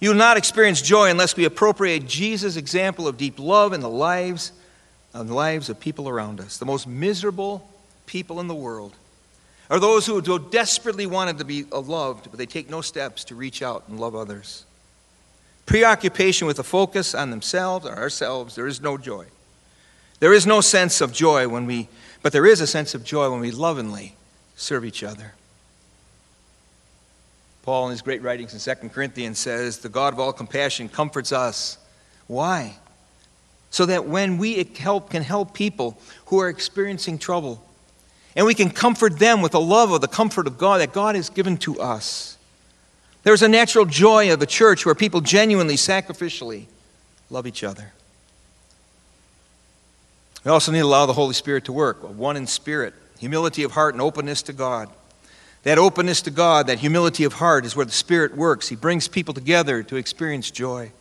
You 0.00 0.08
will 0.08 0.16
not 0.16 0.36
experience 0.36 0.82
joy 0.82 1.08
unless 1.08 1.36
we 1.36 1.44
appropriate 1.44 2.08
Jesus' 2.08 2.56
example 2.56 3.06
of 3.06 3.16
deep 3.16 3.38
love 3.38 3.72
in 3.72 3.78
the 3.78 3.88
lives 3.88 4.50
on 5.14 5.28
the 5.28 5.34
lives 5.34 5.68
of 5.68 5.78
people 5.78 6.08
around 6.08 6.40
us. 6.40 6.58
The 6.58 6.66
most 6.66 6.88
miserable 6.88 7.64
people 8.06 8.40
in 8.40 8.48
the 8.48 8.56
world 8.56 8.96
are 9.70 9.78
those 9.78 10.04
who 10.04 10.20
so 10.24 10.36
desperately 10.36 11.06
wanted 11.06 11.38
to 11.38 11.44
be 11.44 11.64
uh, 11.70 11.78
loved, 11.78 12.28
but 12.28 12.38
they 12.38 12.46
take 12.46 12.68
no 12.68 12.80
steps 12.80 13.22
to 13.26 13.36
reach 13.36 13.62
out 13.62 13.84
and 13.86 14.00
love 14.00 14.16
others. 14.16 14.64
Preoccupation 15.64 16.48
with 16.48 16.58
a 16.58 16.64
focus 16.64 17.14
on 17.14 17.30
themselves 17.30 17.86
or 17.86 17.94
ourselves, 17.94 18.56
there 18.56 18.66
is 18.66 18.80
no 18.80 18.98
joy. 18.98 19.26
There 20.20 20.32
is 20.32 20.46
no 20.46 20.60
sense 20.60 21.00
of 21.00 21.12
joy 21.12 21.48
when 21.48 21.66
we, 21.66 21.88
but 22.22 22.32
there 22.32 22.46
is 22.46 22.60
a 22.60 22.66
sense 22.66 22.94
of 22.94 23.04
joy 23.04 23.30
when 23.30 23.40
we 23.40 23.50
lovingly 23.50 24.14
serve 24.56 24.84
each 24.84 25.02
other. 25.02 25.34
Paul, 27.62 27.86
in 27.86 27.90
his 27.92 28.02
great 28.02 28.22
writings 28.22 28.52
in 28.52 28.76
2 28.76 28.88
Corinthians, 28.90 29.38
says, 29.38 29.78
The 29.78 29.88
God 29.88 30.12
of 30.12 30.20
all 30.20 30.32
compassion 30.32 30.88
comforts 30.88 31.32
us. 31.32 31.78
Why? 32.26 32.76
so 33.74 33.86
that 33.86 34.06
when 34.06 34.38
we 34.38 34.62
help, 34.78 35.10
can 35.10 35.24
help 35.24 35.52
people 35.52 35.98
who 36.26 36.38
are 36.38 36.48
experiencing 36.48 37.18
trouble, 37.18 37.60
and 38.36 38.46
we 38.46 38.54
can 38.54 38.70
comfort 38.70 39.18
them 39.18 39.42
with 39.42 39.50
the 39.50 39.60
love 39.60 39.90
of 39.90 40.00
the 40.00 40.06
comfort 40.06 40.46
of 40.46 40.56
God 40.56 40.80
that 40.80 40.92
God 40.92 41.16
has 41.16 41.28
given 41.28 41.56
to 41.56 41.80
us. 41.80 42.38
There's 43.24 43.42
a 43.42 43.48
natural 43.48 43.84
joy 43.84 44.32
of 44.32 44.40
a 44.40 44.46
church 44.46 44.86
where 44.86 44.94
people 44.94 45.20
genuinely, 45.20 45.74
sacrificially 45.74 46.66
love 47.30 47.48
each 47.48 47.64
other. 47.64 47.92
We 50.44 50.50
also 50.50 50.72
need 50.72 50.80
to 50.80 50.84
allow 50.84 51.06
the 51.06 51.14
Holy 51.14 51.34
Spirit 51.34 51.64
to 51.64 51.72
work, 51.72 52.02
one 52.02 52.36
in 52.36 52.46
spirit, 52.46 52.94
humility 53.18 53.62
of 53.62 53.72
heart, 53.72 53.94
and 53.94 54.02
openness 54.02 54.42
to 54.42 54.52
God. 54.52 54.90
That 55.62 55.78
openness 55.78 56.20
to 56.22 56.30
God, 56.30 56.66
that 56.66 56.78
humility 56.78 57.24
of 57.24 57.34
heart, 57.34 57.64
is 57.64 57.74
where 57.74 57.86
the 57.86 57.92
Spirit 57.92 58.36
works. 58.36 58.68
He 58.68 58.76
brings 58.76 59.08
people 59.08 59.32
together 59.32 59.82
to 59.84 59.96
experience 59.96 60.50
joy. 60.50 60.92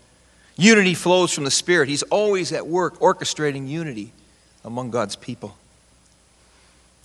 Unity 0.56 0.94
flows 0.94 1.34
from 1.34 1.44
the 1.44 1.52
Spirit. 1.52 1.90
He's 1.90 2.04
always 2.04 2.54
at 2.54 2.66
work 2.66 3.00
orchestrating 3.00 3.68
unity 3.68 4.14
among 4.64 4.92
God's 4.92 5.18
people. 5.18 5.58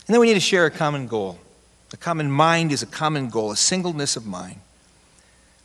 And 0.07 0.15
then 0.15 0.21
we 0.21 0.29
need 0.29 0.35
to 0.35 0.41
share 0.41 0.67
a 0.67 0.71
common 0.71 1.09
goal. 1.09 1.39
A 1.93 1.97
common 1.97 2.31
mind 2.31 2.71
is 2.71 2.83
a 2.83 2.87
common 2.87 3.29
goal, 3.31 3.51
a 3.51 3.57
singleness 3.57 4.17
of 4.17 4.25
mind. 4.25 4.61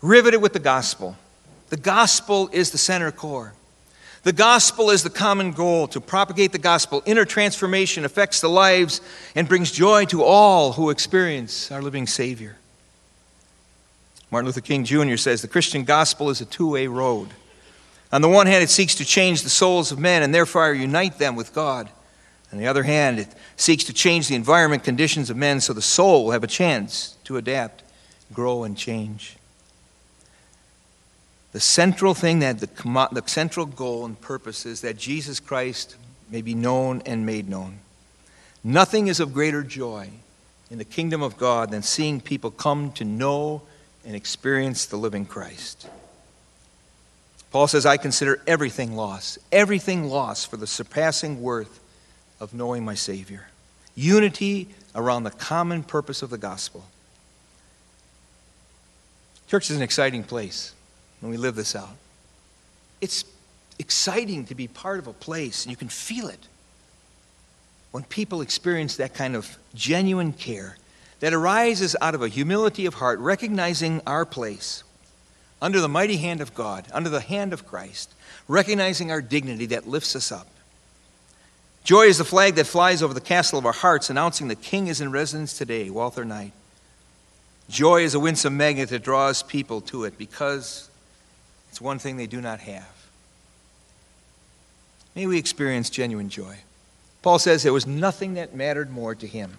Riveted 0.02 0.42
with 0.42 0.54
the 0.54 0.60
gospel. 0.60 1.18
The 1.70 1.78
gospel 1.78 2.50
is 2.52 2.72
the 2.72 2.78
center 2.78 3.12
core. 3.12 3.54
The 4.24 4.34
gospel 4.34 4.90
is 4.90 5.04
the 5.04 5.10
common 5.10 5.52
goal 5.52 5.88
to 5.90 6.00
propagate 6.00 6.54
the 6.54 6.58
gospel. 6.58 7.04
Inner 7.06 7.26
transformation 7.26 8.06
affects 8.06 8.40
the 8.40 8.50
lives 8.50 9.02
and 9.36 9.50
brings 9.50 9.70
joy 9.70 10.06
to 10.06 10.24
all 10.24 10.72
who 10.74 10.90
experience 10.90 11.70
our 11.72 11.82
living 11.82 12.08
Savior. 12.08 12.56
Martin 14.32 14.46
Luther 14.46 14.62
King 14.62 14.86
Jr. 14.86 15.18
says 15.18 15.42
the 15.42 15.50
Christian 15.50 15.84
gospel 15.84 16.30
is 16.30 16.40
a 16.40 16.46
two 16.46 16.70
way 16.70 16.88
road. 16.88 17.30
On 18.14 18.22
the 18.22 18.30
one 18.30 18.48
hand, 18.48 18.64
it 18.64 18.70
seeks 18.70 18.96
to 18.96 19.06
change 19.06 19.42
the 19.42 19.50
souls 19.50 19.92
of 19.92 20.00
men 20.00 20.24
and 20.24 20.34
therefore 20.34 20.74
unite 20.74 21.18
them 21.18 21.36
with 21.36 21.54
God. 21.54 21.90
On 22.54 22.58
the 22.58 22.68
other 22.68 22.84
hand, 22.84 23.20
it 23.20 23.28
seeks 23.58 23.84
to 23.86 23.94
change 23.94 24.30
the 24.30 24.36
environment 24.36 24.86
conditions 24.86 25.30
of 25.30 25.36
men 25.36 25.60
so 25.60 25.74
the 25.74 25.82
soul 25.82 26.26
will 26.26 26.32
have 26.32 26.44
a 26.44 26.48
chance 26.48 27.18
to 27.26 27.36
adapt, 27.36 27.84
grow, 28.32 28.64
and 28.64 28.78
change. 28.78 29.36
The 31.54 31.60
central 31.60 32.16
thing 32.16 32.39
that 32.39 32.60
the, 32.60 33.10
the 33.12 33.24
central 33.28 33.68
goal 33.68 34.06
and 34.06 34.20
purpose 34.20 34.66
is 34.66 34.82
that 34.82 34.98
Jesus 34.98 35.39
Christ 35.39 35.96
may 36.30 36.42
be 36.42 36.56
known 36.56 37.04
and 37.06 37.26
made 37.26 37.48
known. 37.48 37.78
Nothing 38.63 39.08
is 39.08 39.20
of 39.20 39.34
greater 39.34 39.62
joy 39.62 40.10
in 40.72 40.80
the 40.80 40.86
kingdom 40.86 41.22
of 41.22 41.38
God 41.38 41.70
than 41.70 41.84
seeing 41.84 42.20
people 42.20 42.50
come 42.50 42.92
to 42.94 43.06
know 43.06 43.62
and 44.04 44.16
experience 44.16 44.88
the 44.88 44.98
living 44.98 45.26
Christ. 45.26 45.88
Paul 47.52 47.68
says, 47.68 47.86
I 47.86 47.98
consider 47.98 48.42
everything 48.48 48.96
loss, 48.96 49.38
everything 49.52 50.06
loss 50.06 50.44
for 50.44 50.58
the 50.58 50.66
surpassing 50.66 51.39
worth 51.39 51.80
of 52.39 52.56
knowing 52.56 52.84
my 52.84 52.96
Savior. 52.96 53.46
Unity 53.94 54.70
around 54.96 55.24
the 55.24 55.30
common 55.30 55.84
purpose 55.84 56.24
of 56.24 56.32
the 56.32 56.38
gospel. 56.39 56.84
Church 59.48 59.70
is 59.70 59.78
an 59.78 59.84
exciting 59.84 60.24
place 60.24 60.74
when 61.24 61.32
we 61.32 61.38
live 61.38 61.56
this 61.56 61.74
out. 61.74 61.96
It's 63.00 63.24
exciting 63.80 64.46
to 64.48 64.56
be 64.56 64.68
part 64.68 65.00
of 65.00 65.08
a 65.08 65.14
place, 65.14 65.64
and 65.64 65.72
you 65.72 65.78
can 65.78 65.88
feel 65.88 66.28
it. 66.28 66.48
when 67.94 68.04
people 68.04 68.42
experience 68.42 68.98
that 68.98 69.14
kind 69.14 69.36
of 69.36 69.56
genuine 69.76 70.34
care 70.34 70.78
that 71.20 71.32
arises 71.32 71.96
out 72.02 72.16
of 72.16 72.24
a 72.24 72.28
humility 72.28 72.88
of 72.88 72.96
heart, 72.96 73.20
recognizing 73.20 74.02
our 74.08 74.26
place 74.26 74.84
under 75.62 75.80
the 75.80 75.88
mighty 75.88 76.18
hand 76.18 76.42
of 76.42 76.56
God, 76.56 76.88
under 76.92 77.10
the 77.10 77.22
hand 77.22 77.54
of 77.54 77.68
Christ, 77.68 78.12
recognizing 78.48 79.12
our 79.12 79.22
dignity 79.22 79.68
that 79.68 79.88
lifts 79.88 80.16
us 80.16 80.32
up. 80.32 80.48
Joy 81.84 82.06
is 82.06 82.18
the 82.18 82.26
flag 82.26 82.56
that 82.56 82.66
flies 82.66 83.04
over 83.04 83.14
the 83.14 83.22
castle 83.22 83.60
of 83.60 83.66
our 83.68 83.74
hearts, 83.74 84.10
announcing 84.10 84.48
the 84.48 84.56
King 84.56 84.88
is 84.88 85.00
in 85.00 85.12
residence 85.12 85.56
today, 85.56 85.92
Walter 85.92 86.26
Knight. 86.26 86.54
Joy 87.70 88.02
is 88.02 88.16
a 88.16 88.20
winsome 88.20 88.58
magnet 88.58 88.90
that 88.90 89.04
draws 89.04 89.44
people 89.44 89.82
to 89.82 90.06
it 90.06 90.18
because 90.18 90.90
it's 91.74 91.82
one 91.82 91.98
thing 91.98 92.18
they 92.18 92.28
do 92.28 92.40
not 92.40 92.60
have. 92.60 93.08
May 95.16 95.26
we 95.26 95.40
experience 95.40 95.90
genuine 95.90 96.30
joy. 96.30 96.56
Paul 97.24 97.40
says 97.40 97.64
there 97.64 97.74
was 97.74 97.88
nothing 97.88 98.36
that 98.36 98.54
mattered 98.54 98.92
more 98.92 99.16
to 99.16 99.26
him 99.26 99.58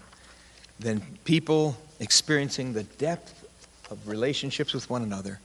than 0.78 1.02
people 1.24 1.76
experiencing 1.98 2.72
the 2.72 2.84
depth 2.84 3.44
of 3.90 4.06
relationships 4.06 4.72
with 4.72 4.88
one 4.88 5.02
another. 5.02 5.40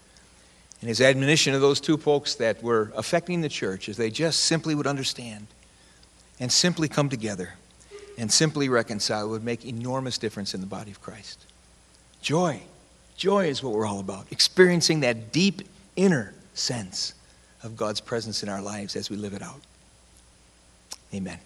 And 0.81 0.89
his 0.89 1.01
admonition 1.01 1.55
of 1.55 1.61
those 1.61 1.81
two 1.81 1.97
folks 1.97 2.35
that 2.35 2.61
were 2.61 2.93
affecting 2.95 3.41
the 3.41 3.49
church 3.49 3.89
is 3.89 3.97
they 3.97 4.11
just 4.11 4.41
simply 4.41 4.75
would 4.75 4.85
understand 4.85 5.47
and 6.39 6.51
simply 6.51 6.87
come 6.87 7.09
together 7.09 7.53
and 8.15 8.31
simply 8.31 8.69
reconcile 8.69 9.27
would 9.27 9.43
make 9.43 9.65
enormous 9.65 10.19
difference 10.19 10.53
in 10.53 10.61
the 10.61 10.67
body 10.67 10.91
of 10.91 11.01
Christ. 11.01 11.47
Joy. 12.21 12.61
Joy 13.17 13.47
is 13.47 13.63
what 13.63 13.73
we're 13.73 13.87
all 13.87 13.99
about. 13.99 14.27
Experiencing 14.29 14.99
that 14.99 15.31
deep 15.31 15.63
inner 15.95 16.35
sense 16.59 17.13
of 17.63 17.75
God's 17.75 18.01
presence 18.01 18.43
in 18.43 18.49
our 18.49 18.61
lives 18.61 18.95
as 18.95 19.09
we 19.09 19.15
live 19.15 19.33
it 19.33 19.41
out. 19.41 19.61
Amen. 21.13 21.39